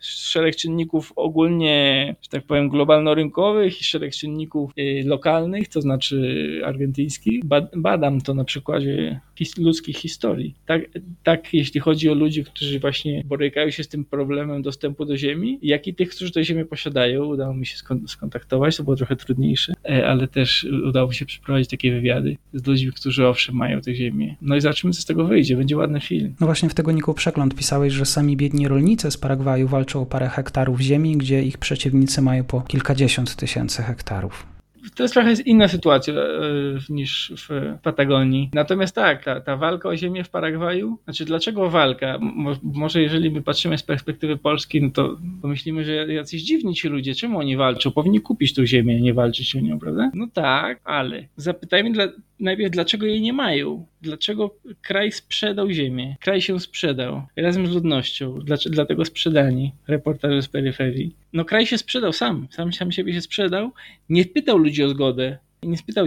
szereg 0.00 0.56
czynników 0.56 1.12
ogólnie, 1.16 2.16
że 2.22 2.28
tak 2.28 2.42
powiem, 2.42 2.68
globalno-rynkowych 2.68 3.80
i 3.80 3.84
szereg 3.84 4.12
czynników 4.12 4.72
y, 4.78 5.02
lokalnych, 5.06 5.68
to 5.68 5.80
znaczy 5.80 6.60
argentyńskich. 6.64 7.40
Badam 7.76 8.20
to 8.20 8.34
na 8.34 8.44
przykładzie 8.44 9.20
ludzkich 9.58 9.96
historii. 9.96 10.54
Tak, 10.66 10.82
tak 11.24 11.54
jeśli 11.54 11.80
chodzi 11.80 12.10
o 12.10 12.14
ludzi, 12.14 12.44
którzy 12.44 12.80
właśnie 12.80 13.22
borykają 13.24 13.70
się 13.70 13.84
z 13.84 13.88
tym 13.88 14.04
problemem 14.04 14.62
dostępu 14.62 15.04
do 15.04 15.16
ziemi, 15.16 15.58
jak 15.62 15.86
i 15.86 15.94
tych, 15.94 16.10
którzy 16.10 16.32
tę 16.32 16.44
ziemię 16.44 16.64
posiadają. 16.64 17.24
Udało 17.24 17.54
mi 17.54 17.66
się 17.66 17.76
skontaktować, 18.06 18.76
to 18.76 18.84
było 18.84 18.96
trochę 18.96 19.16
trudniejsze, 19.16 19.72
e, 19.90 20.08
ale 20.08 20.28
też 20.28 20.66
udało 20.88 21.08
mi 21.08 21.14
się 21.14 21.26
przeprowadzić 21.26 21.70
takie 21.70 21.92
wywiady 21.92 22.36
z 22.52 22.66
ludźmi, 22.66 22.92
którzy 22.92 23.26
owszem 23.26 23.54
mają 23.54 23.80
tę 23.80 23.94
ziemię. 23.94 24.36
No 24.42 24.56
i 24.56 24.60
zobaczymy, 24.60 24.92
co 24.92 25.02
z 25.02 25.04
tego 25.04 25.24
wyjdzie. 25.24 25.56
Będzie 25.56 25.76
ładny 25.76 26.00
film. 26.00 26.34
No 26.40 26.46
właśnie 26.46 26.68
w 26.68 26.74
tego 26.74 26.92
Niku 26.92 27.14
Przegląd 27.14 27.54
pisałeś, 27.54 27.92
że 27.92 28.06
sami 28.06 28.36
biedni 28.36 28.68
rolnicy 28.68 29.10
z 29.10 29.16
Paragwaju 29.16 29.68
walczą 29.68 30.02
o 30.02 30.06
parę 30.06 30.28
hektarów 30.28 30.80
ziemi, 30.80 31.16
gdzie 31.16 31.42
ich 31.42 31.58
przeciwnicy 31.58 32.22
mają 32.22 32.44
po 32.44 32.60
kilkadziesiąt 32.60 33.36
tysięcy 33.36 33.82
hektarów 33.82 34.57
to 34.94 35.02
jest 35.02 35.14
trochę 35.14 35.32
inna 35.32 35.68
sytuacja 35.68 36.14
e, 36.14 36.18
niż 36.88 37.32
w 37.36 37.78
Patagonii. 37.82 38.50
Natomiast 38.54 38.94
tak, 38.94 39.24
ta, 39.24 39.40
ta 39.40 39.56
walka 39.56 39.88
o 39.88 39.96
ziemię 39.96 40.24
w 40.24 40.30
Paragwaju, 40.30 40.98
znaczy 41.04 41.24
dlaczego 41.24 41.70
walka? 41.70 42.18
może 42.62 43.02
jeżeli 43.02 43.30
my 43.30 43.42
patrzymy 43.42 43.78
z 43.78 43.82
perspektywy 43.82 44.36
polskiej, 44.36 44.82
no 44.82 44.90
to 44.90 45.18
pomyślimy, 45.42 45.84
że 45.84 45.92
jacyś 45.92 46.42
dziwni 46.42 46.74
ci 46.74 46.88
ludzie, 46.88 47.14
czemu 47.14 47.38
oni 47.38 47.56
walczą? 47.56 47.90
Powinni 47.90 48.20
kupić 48.20 48.54
tą 48.54 48.66
ziemię, 48.66 49.00
nie 49.00 49.14
walczyć 49.14 49.56
o 49.56 49.60
nią, 49.60 49.78
prawda? 49.78 50.10
No 50.14 50.26
tak, 50.34 50.80
ale 50.84 51.28
zapytajmy 51.36 51.92
dla, 51.92 52.08
najpierw, 52.40 52.72
dlaczego 52.72 53.06
jej 53.06 53.20
nie 53.20 53.32
mają? 53.32 53.86
Dlaczego 54.02 54.54
kraj 54.82 55.12
sprzedał 55.12 55.70
ziemię? 55.70 56.16
Kraj 56.20 56.40
się 56.40 56.60
sprzedał 56.60 57.22
razem 57.36 57.66
z 57.66 57.70
ludnością. 57.70 58.38
Dlaczego, 58.44 58.74
dlatego 58.74 59.04
sprzedani 59.04 59.72
reportaże 59.88 60.42
z 60.42 60.48
peryferii. 60.48 61.14
No 61.32 61.44
kraj 61.44 61.66
się 61.66 61.78
sprzedał 61.78 62.12
sam, 62.12 62.48
sam, 62.50 62.72
sam 62.72 62.92
siebie 62.92 63.12
się 63.12 63.20
sprzedał. 63.20 63.70
Nie 64.08 64.24
pytał 64.24 64.58
ludzi 64.58 64.84
o 64.84 64.88
zgodę. 64.88 65.38
Nie 65.62 65.76
spytał 65.76 66.06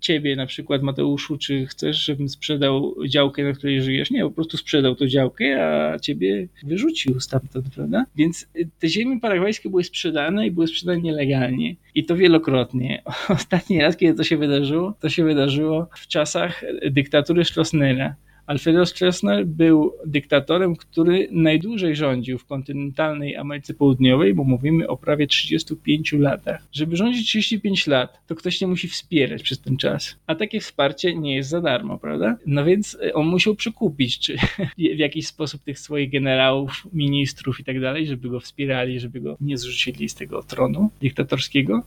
ciebie 0.00 0.36
na 0.36 0.46
przykład, 0.46 0.82
Mateuszu, 0.82 1.38
czy 1.38 1.66
chcesz, 1.66 2.04
żebym 2.04 2.28
sprzedał 2.28 2.94
działkę, 3.08 3.44
na 3.44 3.52
której 3.52 3.82
żyjesz. 3.82 4.10
Nie, 4.10 4.22
po 4.22 4.30
prostu 4.30 4.56
sprzedał 4.56 4.94
tą 4.94 5.06
działkę, 5.06 5.66
a 5.66 5.98
ciebie 5.98 6.48
wyrzucił 6.62 7.20
stamtąd, 7.20 7.66
prawda? 7.74 8.06
Więc 8.16 8.48
te 8.78 8.88
ziemie 8.88 9.20
paragwajskie 9.20 9.70
były 9.70 9.84
sprzedane 9.84 10.46
i 10.46 10.50
były 10.50 10.66
sprzedane 10.66 11.00
nielegalnie. 11.00 11.76
I 11.94 12.04
to 12.04 12.16
wielokrotnie. 12.16 13.02
Ostatni 13.28 13.80
raz, 13.80 13.96
kiedy 13.96 14.14
to 14.14 14.24
się 14.24 14.36
wydarzyło, 14.36 14.94
to 15.00 15.08
się 15.08 15.24
wydarzyło 15.24 15.88
w 15.96 16.06
czasach 16.06 16.64
dyktatury 16.90 17.44
Stroessnera. 17.44 18.14
Alfredo 18.46 18.86
Stroessner 18.86 19.46
był 19.46 19.92
dyktatorem, 20.06 20.76
który 20.76 21.28
najdłużej 21.30 21.96
rządził 21.96 22.38
w 22.38 22.44
kontynentalnej 22.44 23.36
Ameryce 23.36 23.74
Południowej, 23.74 24.34
bo 24.34 24.44
mówimy 24.44 24.88
o 24.88 24.96
prawie 24.96 25.26
35 25.26 26.12
latach. 26.12 26.62
Żeby 26.72 26.96
rządzić 26.96 27.28
35 27.28 27.86
lat, 27.86 28.26
to 28.26 28.34
ktoś 28.34 28.58
cię 28.58 28.66
musi 28.66 28.88
wspierać 28.88 29.42
przez 29.42 29.60
ten 29.60 29.76
czas. 29.76 30.16
A 30.26 30.34
takie 30.34 30.60
wsparcie 30.60 31.14
nie 31.14 31.36
jest 31.36 31.50
za 31.50 31.60
darmo, 31.60 31.98
prawda? 31.98 32.36
No 32.46 32.64
więc 32.64 32.98
e, 33.02 33.14
on 33.14 33.26
musiał 33.26 33.54
przekupić, 33.54 34.18
czy 34.18 34.36
w 34.96 34.98
jakiś 34.98 35.26
sposób 35.26 35.62
tych 35.62 35.78
swoich 35.78 36.12
generałów, 36.12 36.86
ministrów 36.92 37.60
i 37.60 37.64
tak 37.64 37.80
dalej, 37.80 38.06
żeby 38.06 38.28
go 38.28 38.40
wspierali, 38.40 39.00
żeby 39.00 39.20
go 39.20 39.36
nie 39.40 39.58
zrzucili 39.58 40.08
z 40.08 40.14
tego 40.14 40.42
tronu 40.42 40.90
dyktatorskiego. 41.00 41.82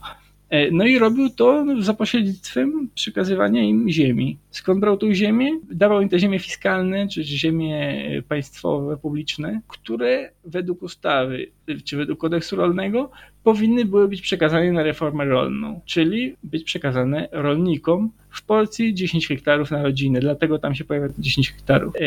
E, 0.50 0.70
no 0.70 0.86
i 0.86 0.98
robił 0.98 1.30
to 1.30 1.64
za 1.80 1.94
pośrednictwem 1.94 2.88
przekazywania 2.94 3.62
im 3.62 3.88
ziemi. 3.90 4.38
Skąd 4.50 4.80
brał 4.80 4.96
tą 4.96 5.14
ziemię? 5.14 5.60
Dawał 5.70 6.00
im 6.00 6.08
te 6.08 6.18
ziemie 6.18 6.38
fiskalne, 6.38 7.08
czy 7.08 7.24
ziemie 7.24 8.22
państwowe, 8.28 8.96
publiczne, 8.96 9.60
które 9.68 10.30
według 10.44 10.82
ustawy, 10.82 11.46
czy 11.84 11.96
według 11.96 12.20
kodeksu 12.20 12.56
rolnego 12.56 13.10
powinny 13.44 13.84
były 13.84 14.08
być 14.08 14.20
przekazane 14.20 14.72
na 14.72 14.82
reformę 14.82 15.24
rolną, 15.24 15.80
czyli 15.84 16.36
być 16.44 16.64
przekazane 16.64 17.28
rolnikom 17.32 18.10
w 18.30 18.42
Polsce 18.42 18.92
10 18.94 19.28
hektarów 19.28 19.70
na 19.70 19.82
rodzinę, 19.82 20.20
dlatego 20.20 20.58
tam 20.58 20.74
się 20.74 20.84
pojawia 20.84 21.08
10 21.18 21.52
hektarów. 21.52 21.94
E, 21.96 22.00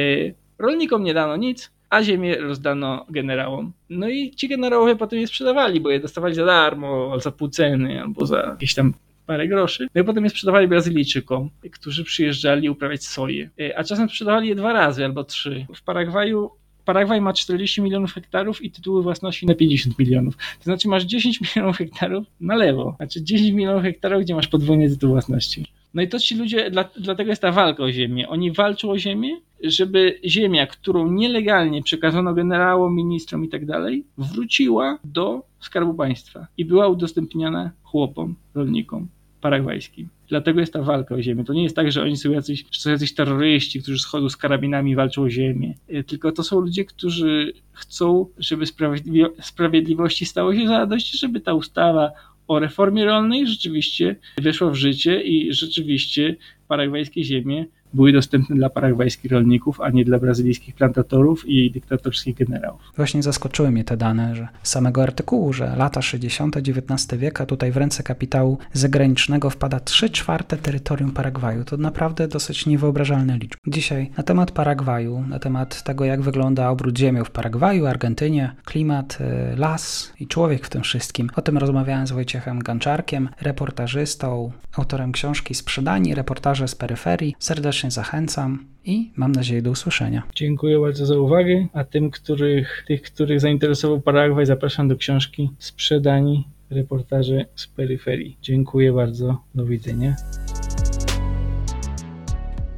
rolnikom 0.59 1.03
nie 1.03 1.13
dano 1.13 1.35
nic, 1.35 1.71
a 1.91 2.03
ziemię 2.03 2.35
rozdano 2.35 3.05
generałom. 3.09 3.71
No 3.89 4.09
i 4.09 4.31
ci 4.31 4.47
generałowie 4.47 4.95
potem 4.95 5.19
je 5.19 5.27
sprzedawali, 5.27 5.81
bo 5.81 5.89
je 5.89 5.99
dostawali 5.99 6.35
za 6.35 6.45
darmo, 6.45 7.19
za 7.19 7.31
pół 7.31 7.49
ceny 7.49 8.01
albo 8.01 8.25
za 8.25 8.37
jakieś 8.37 8.73
tam 8.73 8.93
parę 9.25 9.47
groszy. 9.47 9.87
No 9.95 10.01
i 10.01 10.05
potem 10.05 10.23
je 10.23 10.29
sprzedawali 10.29 10.67
Brazylijczykom, 10.67 11.49
którzy 11.71 12.03
przyjeżdżali 12.03 12.69
uprawiać 12.69 13.03
soję. 13.03 13.49
E, 13.59 13.77
a 13.77 13.83
czasem 13.83 14.09
sprzedawali 14.09 14.49
je 14.49 14.55
dwa 14.55 14.73
razy 14.73 15.05
albo 15.05 15.23
trzy. 15.23 15.65
W 15.75 15.83
Paragwaju 15.83 16.51
Paragwaj 16.85 17.21
ma 17.21 17.33
40 17.33 17.81
milionów 17.81 18.13
hektarów 18.13 18.61
i 18.61 18.71
tytuły 18.71 19.03
własności 19.03 19.45
na 19.45 19.55
50 19.55 19.99
milionów. 19.99 20.37
To 20.37 20.63
znaczy 20.63 20.87
masz 20.87 21.03
10 21.03 21.39
milionów 21.41 21.77
hektarów 21.77 22.27
na 22.41 22.55
lewo. 22.55 22.93
Znaczy 22.97 23.23
10 23.23 23.51
milionów 23.51 23.83
hektarów, 23.83 24.23
gdzie 24.23 24.35
masz 24.35 24.47
podwójnie 24.47 24.89
tytuł 24.89 25.09
własności. 25.09 25.65
No 25.93 26.01
i 26.01 26.07
to 26.07 26.19
ci 26.19 26.35
ludzie, 26.35 26.71
dla, 26.71 26.89
dlatego 26.97 27.29
jest 27.29 27.41
ta 27.41 27.51
walka 27.51 27.83
o 27.83 27.91
ziemię. 27.91 28.29
Oni 28.29 28.51
walczą 28.51 28.89
o 28.89 28.99
ziemię, 28.99 29.37
żeby 29.63 30.19
ziemia, 30.25 30.67
którą 30.67 31.11
nielegalnie 31.11 31.83
przekazano 31.83 32.33
generałom, 32.33 32.95
ministrom 32.95 33.45
i 33.45 33.49
tak 33.49 33.65
dalej, 33.65 34.05
wróciła 34.17 34.99
do 35.03 35.43
skarbu 35.59 35.93
państwa 35.93 36.47
i 36.57 36.65
była 36.65 36.87
udostępniana 36.87 37.71
chłopom, 37.83 38.35
rolnikom 38.55 39.07
paragwajskim. 39.41 40.09
Dlatego 40.29 40.59
jest 40.59 40.73
ta 40.73 40.81
walka 40.81 41.15
o 41.15 41.21
ziemię. 41.21 41.43
To 41.43 41.53
nie 41.53 41.63
jest 41.63 41.75
tak, 41.75 41.91
że 41.91 42.01
oni 42.01 42.17
są 42.17 42.31
jacyś, 42.31 42.65
są 42.71 42.89
jacyś 42.89 43.13
terroryści, 43.13 43.81
którzy 43.81 43.99
schodzą 43.99 44.29
z 44.29 44.37
karabinami 44.37 44.91
i 44.91 44.95
walczą 44.95 45.21
o 45.21 45.29
ziemię. 45.29 45.73
E, 45.89 46.03
tylko 46.03 46.31
to 46.31 46.43
są 46.43 46.59
ludzie, 46.59 46.85
którzy 46.85 47.53
chcą, 47.71 48.25
żeby 48.37 48.65
sprawiedliwości 49.41 50.25
stało 50.25 50.55
się 50.55 50.67
zadość, 50.67 51.19
żeby 51.19 51.39
ta 51.41 51.53
ustawa 51.53 52.11
o 52.47 52.59
reformie 52.59 53.05
rolnej 53.05 53.47
rzeczywiście 53.47 54.15
weszła 54.37 54.69
w 54.69 54.75
życie 54.75 55.21
i 55.21 55.53
rzeczywiście 55.53 56.35
paragwajskie 56.67 57.23
ziemie 57.23 57.65
były 57.93 58.13
dostępne 58.13 58.55
dla 58.55 58.69
paragwajskich 58.69 59.31
rolników, 59.31 59.81
a 59.81 59.89
nie 59.89 60.05
dla 60.05 60.19
brazylijskich 60.19 60.75
plantatorów 60.75 61.43
i 61.47 61.71
dyktatorskich 61.71 62.35
generałów. 62.35 62.81
Właśnie 62.95 63.23
zaskoczyły 63.23 63.71
mnie 63.71 63.83
te 63.83 63.97
dane, 63.97 64.35
że 64.35 64.47
z 64.63 64.69
samego 64.69 65.03
artykułu, 65.03 65.53
że 65.53 65.75
lata 65.75 66.01
60. 66.01 66.57
XIX 66.57 67.19
wieku 67.19 67.45
tutaj 67.45 67.71
w 67.71 67.77
ręce 67.77 68.03
kapitału 68.03 68.57
zagranicznego 68.73 69.49
wpada 69.49 69.79
3 69.79 70.09
czwarte 70.09 70.57
terytorium 70.57 71.11
Paragwaju. 71.11 71.63
To 71.63 71.77
naprawdę 71.77 72.27
dosyć 72.27 72.65
niewyobrażalne 72.65 73.37
liczby. 73.37 73.57
Dzisiaj 73.67 74.09
na 74.17 74.23
temat 74.23 74.51
Paragwaju, 74.51 75.23
na 75.27 75.39
temat 75.39 75.83
tego, 75.83 76.05
jak 76.05 76.21
wygląda 76.21 76.69
obrót 76.69 76.97
ziemią 76.97 77.23
w 77.23 77.31
Paragwaju, 77.31 77.85
Argentynie, 77.85 78.55
klimat, 78.65 79.17
y, 79.53 79.57
las 79.57 80.13
i 80.19 80.27
człowiek 80.27 80.65
w 80.65 80.69
tym 80.69 80.81
wszystkim. 80.81 81.29
O 81.35 81.41
tym 81.41 81.57
rozmawiałem 81.57 82.07
z 82.07 82.11
Wojciechem 82.11 82.59
Ganczarkiem, 82.59 83.29
reportażystą, 83.41 84.51
autorem 84.77 85.11
książki 85.11 85.55
Sprzedani, 85.55 86.15
reportaże 86.15 86.67
z 86.67 86.75
peryferii. 86.75 87.35
Serdecznie 87.39 87.80
serdecznie 87.81 87.91
zachęcam 87.91 88.65
i 88.85 89.11
mam 89.15 89.31
nadzieję 89.31 89.61
do 89.61 89.71
usłyszenia. 89.71 90.23
Dziękuję 90.35 90.79
bardzo 90.79 91.05
za 91.05 91.19
uwagę, 91.19 91.67
a 91.73 91.83
tym, 91.83 92.11
których, 92.11 92.83
tych, 92.87 93.01
których 93.01 93.39
zainteresował 93.39 94.01
Paragwaj, 94.01 94.45
zapraszam 94.45 94.87
do 94.87 94.95
książki 94.95 95.49
Sprzedani 95.59 96.47
reportaże 96.69 97.45
z 97.55 97.67
peryferii. 97.67 98.37
Dziękuję 98.41 98.93
bardzo, 98.93 99.43
do 99.55 99.65
widzenia. 99.65 100.15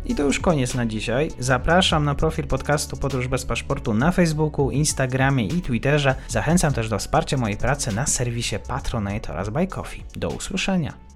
I 0.05 0.15
to 0.15 0.23
już 0.23 0.39
koniec 0.39 0.75
na 0.75 0.85
dzisiaj. 0.85 1.29
Zapraszam 1.39 2.05
na 2.05 2.15
profil 2.15 2.47
podcastu 2.47 2.97
Podróż 2.97 3.27
bez 3.27 3.45
paszportu 3.45 3.93
na 3.93 4.11
Facebooku, 4.11 4.71
Instagramie 4.71 5.47
i 5.47 5.61
Twitterze. 5.61 6.15
Zachęcam 6.27 6.73
też 6.73 6.89
do 6.89 6.97
wsparcia 6.97 7.37
mojej 7.37 7.57
pracy 7.57 7.95
na 7.95 8.05
serwisie 8.05 8.55
Patronite 8.67 9.33
oraz 9.33 9.49
Buy 9.49 9.67
Coffee. 9.67 10.03
Do 10.15 10.29
usłyszenia. 10.29 11.12